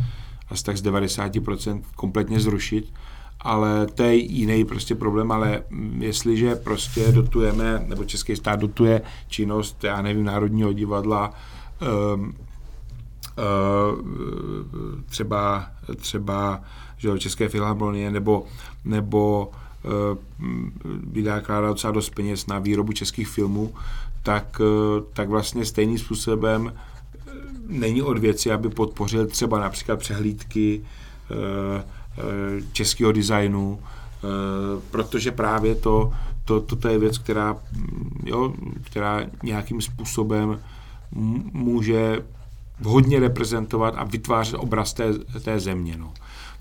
[0.49, 2.93] asi tak z 90% kompletně zrušit
[3.45, 5.63] ale to je jiný prostě problém, ale
[5.97, 11.33] jestliže prostě dotujeme, nebo Český stát dotuje činnost, já nevím, Národního divadla,
[12.15, 12.35] um,
[13.37, 13.95] uh,
[15.05, 16.61] třeba, třeba
[16.97, 18.45] že České filharmonie, nebo,
[18.85, 19.51] nebo
[19.83, 20.17] uh,
[21.03, 23.73] vydá docela dost peněz na výrobu českých filmů,
[24.25, 26.73] tak, uh, tak vlastně stejným způsobem
[27.67, 30.81] není od věci, aby podpořil třeba například přehlídky,
[32.17, 34.27] Eh, českého designu, eh,
[34.91, 36.13] protože právě to,
[36.45, 38.53] to, to je věc, která, mm, jo,
[38.83, 40.59] která nějakým způsobem
[41.51, 42.25] může
[42.83, 45.13] hodně reprezentovat a vytvářet obraz té,
[45.43, 45.97] té země.
[45.97, 46.13] No.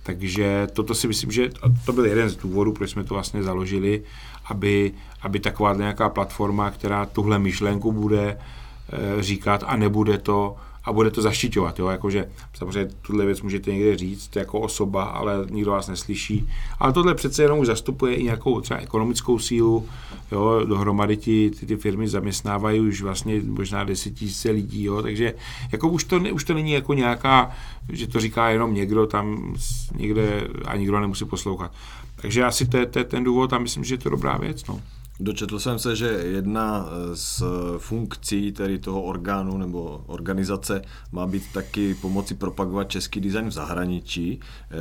[0.02, 1.50] Takže toto si myslím, že
[1.84, 4.02] to byl jeden z důvodů, proč jsme to vlastně založili,
[4.44, 4.92] aby,
[5.22, 11.10] aby taková nějaká platforma, která tuhle myšlenku bude eh, říkat a nebude to a bude
[11.10, 15.88] to zaštiťovat, jo, jakože samozřejmě tuhle věc můžete někde říct jako osoba, ale nikdo vás
[15.88, 19.88] neslyší, ale tohle přece jenom už zastupuje i nějakou třeba ekonomickou sílu,
[20.32, 25.34] jo, dohromady ti, ty, ty firmy zaměstnávají už vlastně možná desetitisíce lidí, jo, takže
[25.72, 27.50] jako už to, už to není jako nějaká,
[27.88, 29.54] že to říká jenom někdo tam
[29.96, 31.72] někde a nikdo nemusí poslouchat.
[32.16, 34.80] Takže asi to je, ten důvod a myslím, že je to dobrá věc, no.
[35.20, 37.42] Dočetl jsem se, že jedna z
[37.78, 44.40] funkcí tedy toho orgánu nebo organizace má být taky pomoci propagovat český design v zahraničí.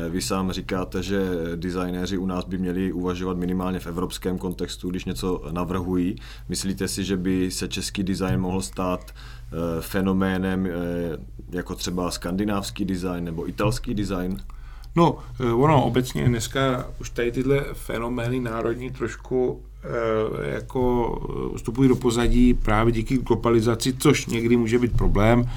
[0.10, 1.22] Vy sám říkáte, že
[1.56, 6.16] designéři u nás by měli uvažovat minimálně v evropském kontextu, když něco navrhují.
[6.50, 10.72] Myslíte si, že by se český design mohl stát eh, fenoménem eh,
[11.52, 14.38] jako třeba skandinávský design nebo italský design?
[14.96, 19.72] No, eh, ono obecně dneska už tady tyhle fenomény národní trošku Eh,
[20.42, 25.50] jako vstupují do pozadí právě díky globalizaci, což někdy může být problém,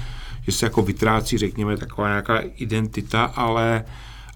[0.47, 3.85] že se jako vytrácí, řekněme, taková nějaká identita, ale,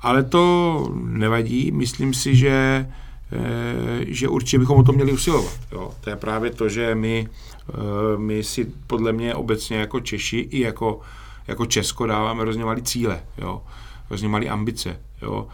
[0.02, 1.72] ale to nevadí.
[1.72, 2.88] Myslím si, že,
[3.32, 5.60] eh, že určitě bychom o to měli usilovat.
[5.72, 5.92] Jo.
[6.02, 7.28] To je právě to, že my,
[7.70, 7.74] eh,
[8.18, 11.00] my si podle mě obecně jako Češi i jako,
[11.48, 13.62] jako Česko dáváme hrozně malý cíle, jo.
[14.08, 15.00] hrozně malý ambice.
[15.22, 15.48] Jo.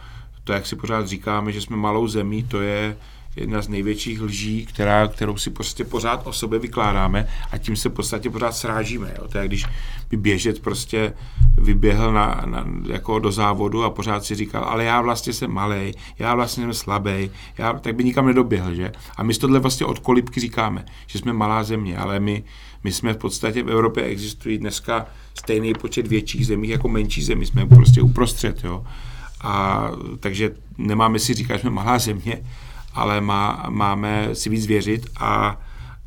[0.44, 2.96] To, jak si pořád říkáme, že jsme malou zemí, to je,
[3.40, 7.88] jedna z největších lží, která, kterou si prostě pořád o sobě vykládáme a tím se
[7.88, 9.14] v podstatě pořád srážíme.
[9.18, 9.28] Jo.
[9.28, 9.66] To je, když
[10.10, 11.12] by běžet prostě
[11.58, 15.92] vyběhl na, na, jako do závodu a pořád si říkal, ale já vlastně jsem malý,
[16.18, 18.92] já vlastně jsem slabý, já, tak by nikam nedoběhl, že?
[19.16, 22.44] A my tohle vlastně od kolibky říkáme, že jsme malá země, ale my,
[22.84, 27.46] my jsme v podstatě v Evropě existují dneska stejný počet větších zemí jako menší zemí,
[27.46, 28.84] jsme prostě uprostřed, jo.
[29.40, 32.42] A takže nemáme si říkat, že jsme malá země,
[32.98, 35.60] ale má, máme si víc věřit a,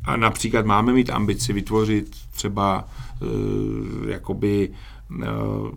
[0.04, 2.84] a například máme mít ambici vytvořit třeba
[3.20, 4.70] uh, jakoby
[5.10, 5.74] uh,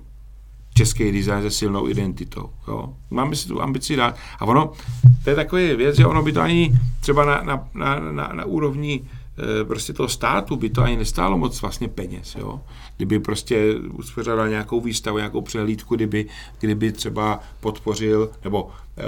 [0.75, 2.49] český design se silnou identitou.
[2.67, 2.93] Jo.
[3.09, 4.15] Máme si tu ambici dát.
[4.39, 4.71] A ono,
[5.23, 8.45] to je takový věc, že ono by to ani třeba na, na, na, na, na
[8.45, 9.01] úrovni
[9.61, 12.35] e, prostě toho státu by to ani nestálo moc vlastně peněz.
[12.35, 12.61] Jo.
[12.97, 16.25] Kdyby prostě uspořádal nějakou výstavu, nějakou přehlídku, kdyby,
[16.59, 19.03] kdyby třeba podpořil nebo e,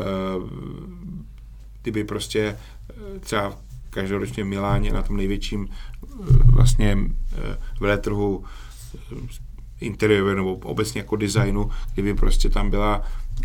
[1.87, 2.57] kdyby prostě
[2.89, 3.57] eh, třeba
[3.89, 6.07] každoročně v Miláně na tom největším eh,
[6.45, 8.43] vlastně eh, veletrhu
[9.81, 13.01] interiéru nebo obecně jako designu, kdyby prostě tam byla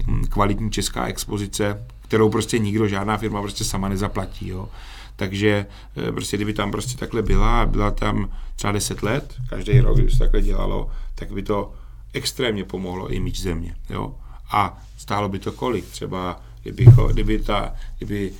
[0.06, 4.48] hm, kvalitní česká expozice, kterou prostě nikdo, žádná firma prostě sama nezaplatí.
[4.48, 4.68] Jo.
[5.16, 5.66] Takže
[6.10, 10.10] prostě kdyby tam prostě takhle byla a byla tam třeba 10 let, každý rok, kdyby
[10.10, 11.72] se takhle dělalo, tak by to
[12.12, 13.76] extrémně pomohlo image země.
[13.90, 14.14] Jo.
[14.50, 15.84] A stálo by to kolik?
[15.84, 18.32] Třeba kdyby, kdyby, ta, kdyby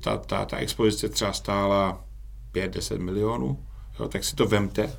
[0.00, 2.04] ta, ta, ta expozice třeba stála
[2.54, 3.58] 5-10 milionů,
[4.00, 4.90] jo, tak si to vemte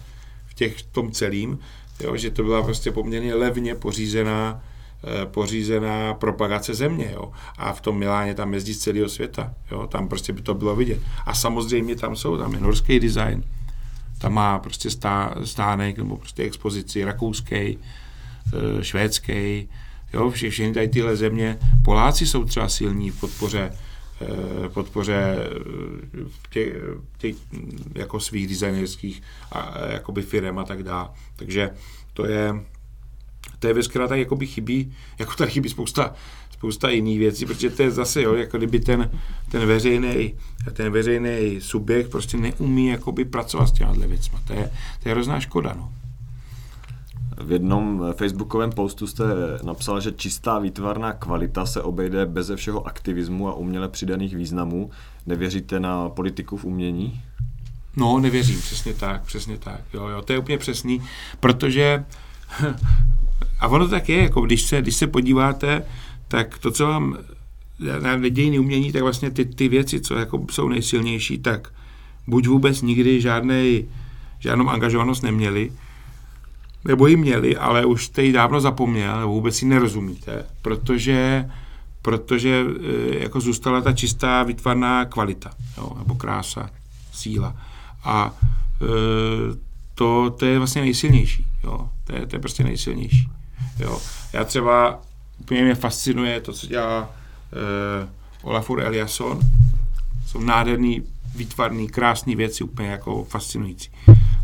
[0.46, 1.60] v těch, tom celým,
[2.00, 4.64] jo, že to byla prostě poměrně levně pořízená
[5.04, 7.12] eh, pořízená propagace země.
[7.14, 7.32] Jo.
[7.58, 9.54] A v tom Miláně tam jezdí z celého světa.
[9.72, 9.88] Jo.
[9.88, 11.00] Tam prostě by to bylo vidět.
[11.26, 13.44] A samozřejmě tam jsou, tam je norský design,
[14.18, 19.70] tam má prostě stá, stánek nebo prostě expozici rakouský, eh, švédský,
[20.14, 23.72] Jo, vše, všechny tady tyhle země, Poláci jsou třeba silní v podpoře
[24.22, 26.74] eh, podpoře eh, těch,
[27.18, 27.36] těch
[27.96, 31.10] jako svých designerských a, jakoby firm a tak dále.
[31.36, 31.70] Takže
[32.14, 32.54] to je,
[33.60, 36.14] to je věc, která tady jakoby chybí, jako tady chybí spousta,
[36.52, 39.12] spousta jiných věcí, protože to je zase, jo, jako kdyby ten,
[39.50, 40.34] ten veřejný
[40.74, 44.38] ten veřejný subjekt prostě neumí jakoby pracovat s těmi věcmi.
[44.48, 44.72] To je,
[45.04, 46.01] to je hrozná škoda, no.
[47.42, 49.24] V jednom facebookovém postu jste
[49.64, 54.90] napsal, že čistá výtvarná kvalita se obejde beze všeho aktivismu a uměle přidaných významů.
[55.26, 57.22] Nevěříte na politiku v umění?
[57.96, 59.82] No, nevěřím, přesně tak, přesně tak.
[59.94, 61.02] Jo, jo, to je úplně přesný,
[61.40, 62.06] protože
[63.60, 65.86] a ono tak je, jako když se, když se podíváte,
[66.28, 67.18] tak to, co vám
[68.02, 71.74] na dějiny umění, tak vlastně ty, ty věci, co jako jsou nejsilnější, tak
[72.28, 73.86] buď vůbec nikdy žádnej,
[74.40, 75.72] žádnou angažovanost neměli,
[76.86, 81.50] nebo ji měli, ale už jste ji dávno zapomněl, nebo vůbec ji nerozumíte, protože,
[82.02, 82.66] protože
[83.14, 86.70] e, jako zůstala ta čistá výtvarná kvalita, jo, nebo krása,
[87.12, 87.56] síla.
[88.04, 88.34] A
[88.82, 88.86] e,
[89.96, 91.46] to, to je vlastně nejsilnější.
[91.64, 91.90] Jo.
[92.04, 93.30] To, je, to je prostě nejsilnější.
[93.80, 94.00] Jo.
[94.34, 95.00] Já třeba
[95.40, 97.10] úplně mě fascinuje to, co dělá
[97.54, 98.08] e,
[98.42, 99.40] Olafur Eliasson.
[100.28, 101.04] Jsou nádherný,
[101.36, 103.90] výtvarný, krásný věci, úplně jako fascinující.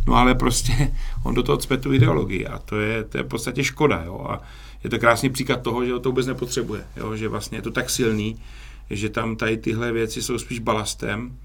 [0.07, 3.27] No ale prostě on do toho cpe tu ideologii a to je, to je v
[3.27, 4.03] podstatě škoda.
[4.05, 4.25] Jo?
[4.29, 4.41] A
[4.83, 6.83] je to krásný příklad toho, že to vůbec nepotřebuje.
[6.97, 7.15] Jo?
[7.15, 8.35] Že vlastně je to tak silný,
[8.89, 11.38] že tam tady tyhle věci jsou spíš balastem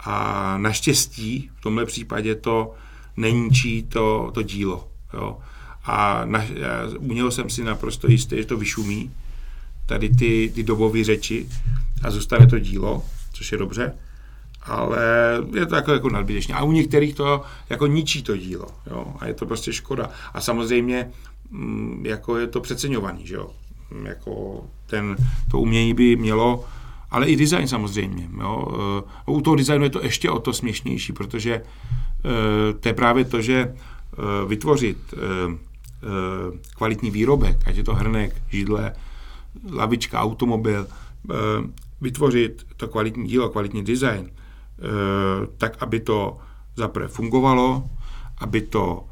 [0.00, 2.74] a naštěstí v tomhle případě to
[3.16, 4.88] neníčí to, to dílo.
[5.14, 5.38] Jo?
[5.84, 6.44] a na,
[6.98, 9.10] u něho jsem si naprosto jistý, že to vyšumí,
[9.86, 11.48] tady ty, ty dobové řeči
[12.02, 13.92] a zůstane to dílo, což je dobře,
[14.62, 15.02] ale
[15.54, 16.54] je to jako, jako nadbytečné.
[16.54, 20.10] A u některých to jako ničí to dílo, jo, a je to prostě škoda.
[20.34, 21.10] A samozřejmě
[21.50, 23.50] mm, jako je to přeceňovaný, že jo,
[23.90, 25.16] mm, jako ten,
[25.50, 26.64] to umění by mělo,
[27.10, 28.68] ale i design samozřejmě, jo.
[29.26, 31.62] E, u toho designu je to ještě o to směšnější, protože e,
[32.72, 33.74] to je právě to, že e,
[34.46, 35.14] vytvořit
[36.76, 38.92] kvalitní výrobek, ať je to hrnek, židle,
[39.72, 40.86] lavička, automobil,
[42.00, 44.39] vytvořit to kvalitní dílo, kvalitní design, Eh,
[45.58, 46.38] tak aby to
[46.76, 47.84] zaprvé fungovalo,
[48.38, 49.04] aby to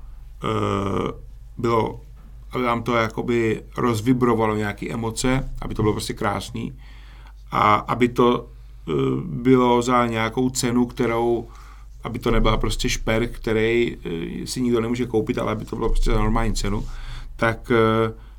[0.45, 1.13] eh,
[1.59, 2.01] bylo,
[2.53, 6.73] aby vám to jakoby rozvibrovalo nějaké emoce, aby to bylo prostě krásný
[7.51, 8.49] a aby to
[8.89, 8.93] eh,
[9.25, 11.49] bylo za nějakou cenu, kterou
[12.05, 13.97] aby to nebyla prostě šper, který
[14.45, 16.87] si nikdo nemůže koupit, ale aby to bylo prostě za normální cenu,
[17.37, 17.73] tak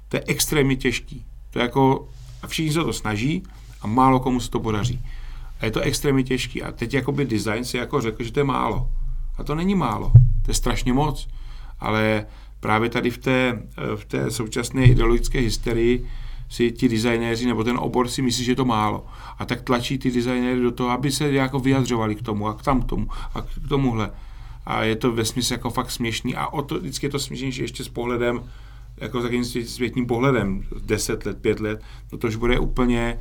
[0.07, 1.25] to je extrémně těžký.
[1.51, 2.07] To je jako,
[2.41, 3.43] a všichni se to snaží
[3.81, 4.99] a málo komu se to podaří.
[5.59, 6.63] A je to extrémně těžký.
[6.63, 8.91] A teď jakoby design si jako řekl, že to je málo.
[9.37, 10.11] A to není málo.
[10.45, 11.27] To je strašně moc.
[11.79, 12.25] Ale
[12.59, 13.61] právě tady v té,
[13.95, 16.09] v té současné ideologické hysterii
[16.49, 19.05] si ti designéři nebo ten obor si myslí, že je to málo.
[19.39, 22.61] A tak tlačí ty designéry do toho, aby se jako vyjadřovali k tomu a k
[22.61, 24.11] tam tomu a k tomuhle.
[24.65, 26.35] A je to ve smyslu jako fakt směšný.
[26.35, 28.41] A o to, vždycky je to směšnější ještě s pohledem,
[28.97, 31.81] jako takým světním pohledem, 10 let, 5 let,
[32.11, 33.19] no to už bude úplně,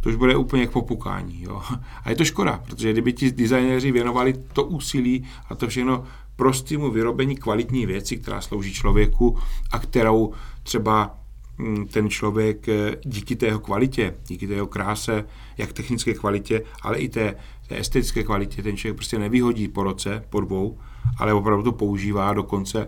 [0.00, 1.42] to už bude úplně k popukání.
[1.42, 1.62] Jo.
[2.04, 6.04] A je to škoda, protože kdyby ti designéři věnovali to úsilí a to všechno
[6.36, 9.38] prostému vyrobení kvalitní věci, která slouží člověku
[9.70, 10.32] a kterou
[10.62, 11.18] třeba
[11.58, 15.24] mm, ten člověk eh, díky té jeho kvalitě, díky té jeho kráse,
[15.58, 17.34] jak technické kvalitě, ale i té,
[17.68, 20.78] té estetické kvalitě, ten člověk prostě nevyhodí po roce, po dvou,
[21.18, 22.86] ale opravdu to používá dokonce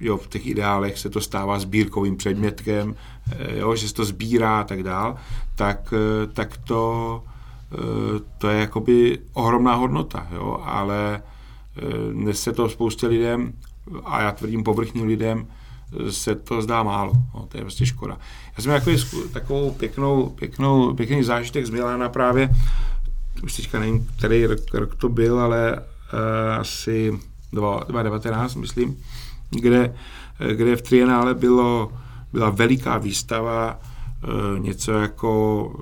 [0.00, 2.94] jo, v těch ideálech se to stává sbírkovým předmětkem,
[3.30, 5.16] eh, jo, že se to sbírá a tak dál,
[5.54, 7.22] tak, eh, tak to,
[7.72, 11.22] eh, to je jakoby ohromná hodnota, jo, ale
[12.12, 13.52] dnes se to spoustě lidem,
[14.04, 15.46] a já tvrdím povrchním lidem,
[16.10, 17.12] se to zdá málo.
[17.34, 18.18] No, to je prostě škoda.
[18.56, 18.90] Já jsem jako
[19.32, 22.50] takovou pěknou, pěknou, pěkný zážitek z Milána právě,
[23.42, 27.20] už teďka nevím, který rok, rok to byl, ale uh, asi
[27.52, 28.96] 2019, myslím,
[29.50, 29.96] kde,
[30.52, 31.92] kde v Trienále bylo,
[32.32, 33.80] byla veliká výstava,
[34.56, 35.72] e, něco jako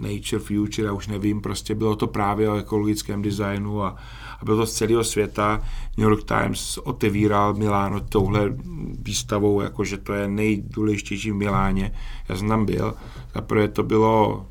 [0.00, 3.96] Nature Future, já už nevím, prostě bylo to právě o ekologickém designu a,
[4.40, 5.62] a bylo to z celého světa.
[5.96, 8.54] New York Times otevíral Miláno touhle
[9.02, 11.92] výstavou, jakože to je nejdůležitější v Miláně.
[12.28, 12.94] Já jsem tam byl.
[13.34, 14.46] Zaprvé to bylo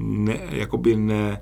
[0.00, 1.40] ne, jakoby ne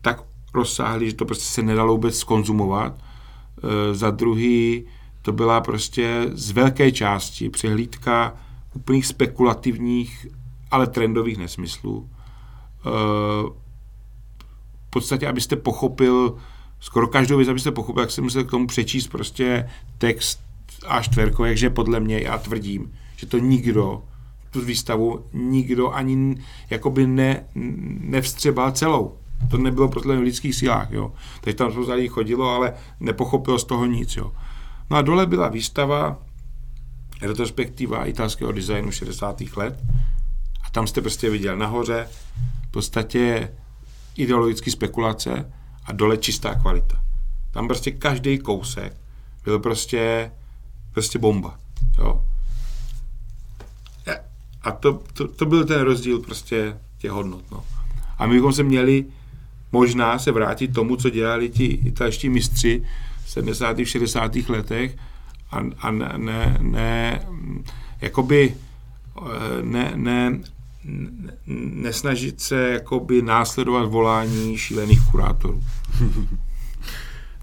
[0.00, 0.22] tak
[0.54, 2.94] rozsáhlý, že to prostě se nedalo vůbec skonzumovat.
[2.98, 4.84] E, za druhý
[5.26, 8.36] to byla prostě z velké části přehlídka
[8.74, 10.26] úplných spekulativních,
[10.70, 12.08] ale trendových nesmyslů.
[12.86, 12.90] Eh,
[14.86, 16.36] v podstatě, abyste pochopil,
[16.80, 19.68] skoro každou věc, abyste pochopil, jak se musel k tomu přečíst prostě
[19.98, 20.40] text
[20.86, 24.02] a čtverkový, jakže podle mě já tvrdím, že to nikdo,
[24.50, 26.36] tu výstavu nikdo ani
[26.70, 27.44] jakoby ne,
[28.00, 29.16] nevstřebal celou.
[29.50, 31.12] To nebylo podle v lidských silách, jo.
[31.40, 34.32] Takže tam spousta chodilo, ale nepochopil z toho nic, jo.
[34.90, 36.18] No a dole byla výstava,
[37.22, 39.42] retrospektiva italského designu 60.
[39.56, 39.82] let
[40.64, 42.08] a tam jste prostě viděl nahoře
[42.68, 43.48] v podstatě
[44.16, 45.52] ideologické spekulace
[45.84, 47.02] a dole čistá kvalita.
[47.50, 48.96] Tam prostě každý kousek
[49.44, 50.30] byl prostě,
[50.92, 51.58] prostě bomba.
[51.98, 52.24] Jo.
[54.62, 57.50] A to, to, to byl ten rozdíl prostě těch hodnot.
[57.50, 57.64] No.
[58.18, 59.04] A my bychom se měli
[59.72, 62.82] možná se vrátit tomu, co dělali ti italští mistři
[63.26, 63.76] 70.
[63.84, 64.36] 60.
[64.48, 64.96] letech
[65.50, 67.26] a, a ne, ne,
[68.00, 68.54] jakoby
[69.18, 70.38] eh, ne, ne,
[71.56, 75.62] nesnažit se jakoby následovat volání šílených kurátorů.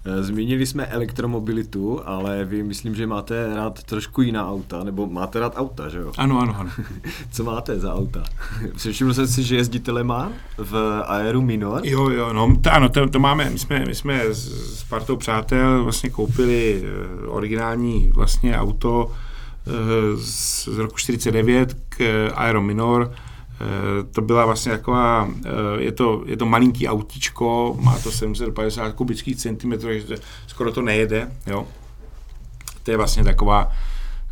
[0.05, 5.39] Eh, zmínili jsme elektromobilitu, ale vy myslím, že máte rád trošku jiná auta, nebo máte
[5.39, 6.11] rád auta, že jo?
[6.17, 6.69] Ano, ano, ano.
[7.31, 8.23] Co máte za auta?
[8.77, 11.81] Všiml jsem si, že jezdíte Le Mans v Aeru Minor?
[11.83, 15.83] Jo, jo, no, to, ano, to, to máme, my jsme, my jsme s partou přátel
[15.83, 19.11] vlastně koupili eh, originální vlastně auto
[19.67, 19.71] eh,
[20.17, 23.11] z, z roku 49 k Aero Minor,
[24.11, 29.37] to byla vlastně taková, eh, je to, je to malinký autíčko, má to 750 kubických
[29.37, 30.15] centimetrů, takže
[30.47, 31.67] skoro to nejede, jo.
[32.83, 33.71] To je vlastně taková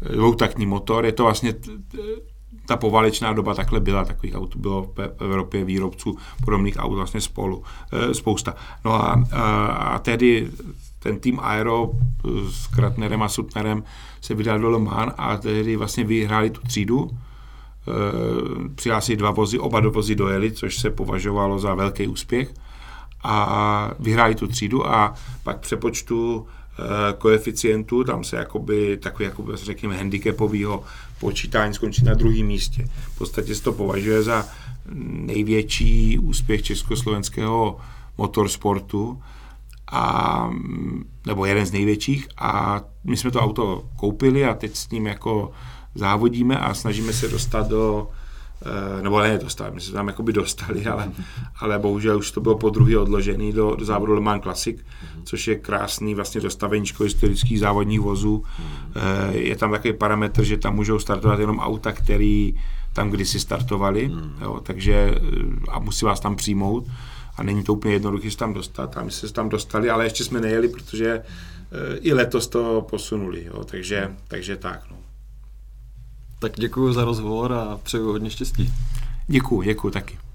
[0.01, 1.53] eh, dvoutaktní motor, je to vlastně
[2.65, 7.63] ta povalečná doba takhle byla, takových aut bylo v Evropě výrobců podobných aut vlastně spolu,
[8.11, 8.55] spousta.
[8.85, 10.49] No a, a, a tedy
[10.99, 11.91] ten tým Aero
[12.49, 13.83] s Kratnerem a Sutnerem
[14.21, 17.11] se vydal do Le Mans a tehdy vlastně vyhráli tu třídu.
[17.87, 22.53] E, přihlásili dva vozy, oba do vozy dojeli, což se považovalo za velký úspěch
[23.23, 25.13] a vyhráli tu třídu a
[25.43, 30.83] pak přepočtu e, koeficientu, tam se jakoby takový, jakoby, řekněme, handicapového
[31.19, 32.87] počítání skončit na druhém místě.
[33.15, 34.45] V podstatě se to považuje za
[35.25, 37.77] největší úspěch československého
[38.17, 39.21] motorsportu
[39.91, 40.49] a,
[41.25, 45.51] nebo jeden z největších a my jsme to auto koupili a teď s ním jako
[45.95, 48.07] závodíme a snažíme se dostat do,
[48.65, 51.11] eh, nebo ne dostat, my jsme tam jakoby dostali, ale,
[51.59, 54.77] ale bohužel už to bylo po druhý odložený do, do závodu Le Mans Classic,
[55.23, 58.43] což je krásný vlastně dostaveníčko historických závodních vozů.
[58.95, 62.55] Eh, je tam takový parametr, že tam můžou startovat jenom auta, který
[62.93, 64.11] tam kdysi startovali,
[64.41, 65.19] jo, takže eh,
[65.69, 66.87] a musí vás tam přijmout
[67.37, 70.05] a není to úplně jednoduché se tam dostat a my jsme se tam dostali, ale
[70.05, 71.23] ještě jsme nejeli, protože
[72.01, 74.83] i letos to posunuli, jo, takže, takže tak.
[74.91, 75.00] No.
[76.41, 78.73] Tak děkuji za rozhovor a přeju hodně štěstí.
[79.27, 80.17] Děkuji, děkuji taky.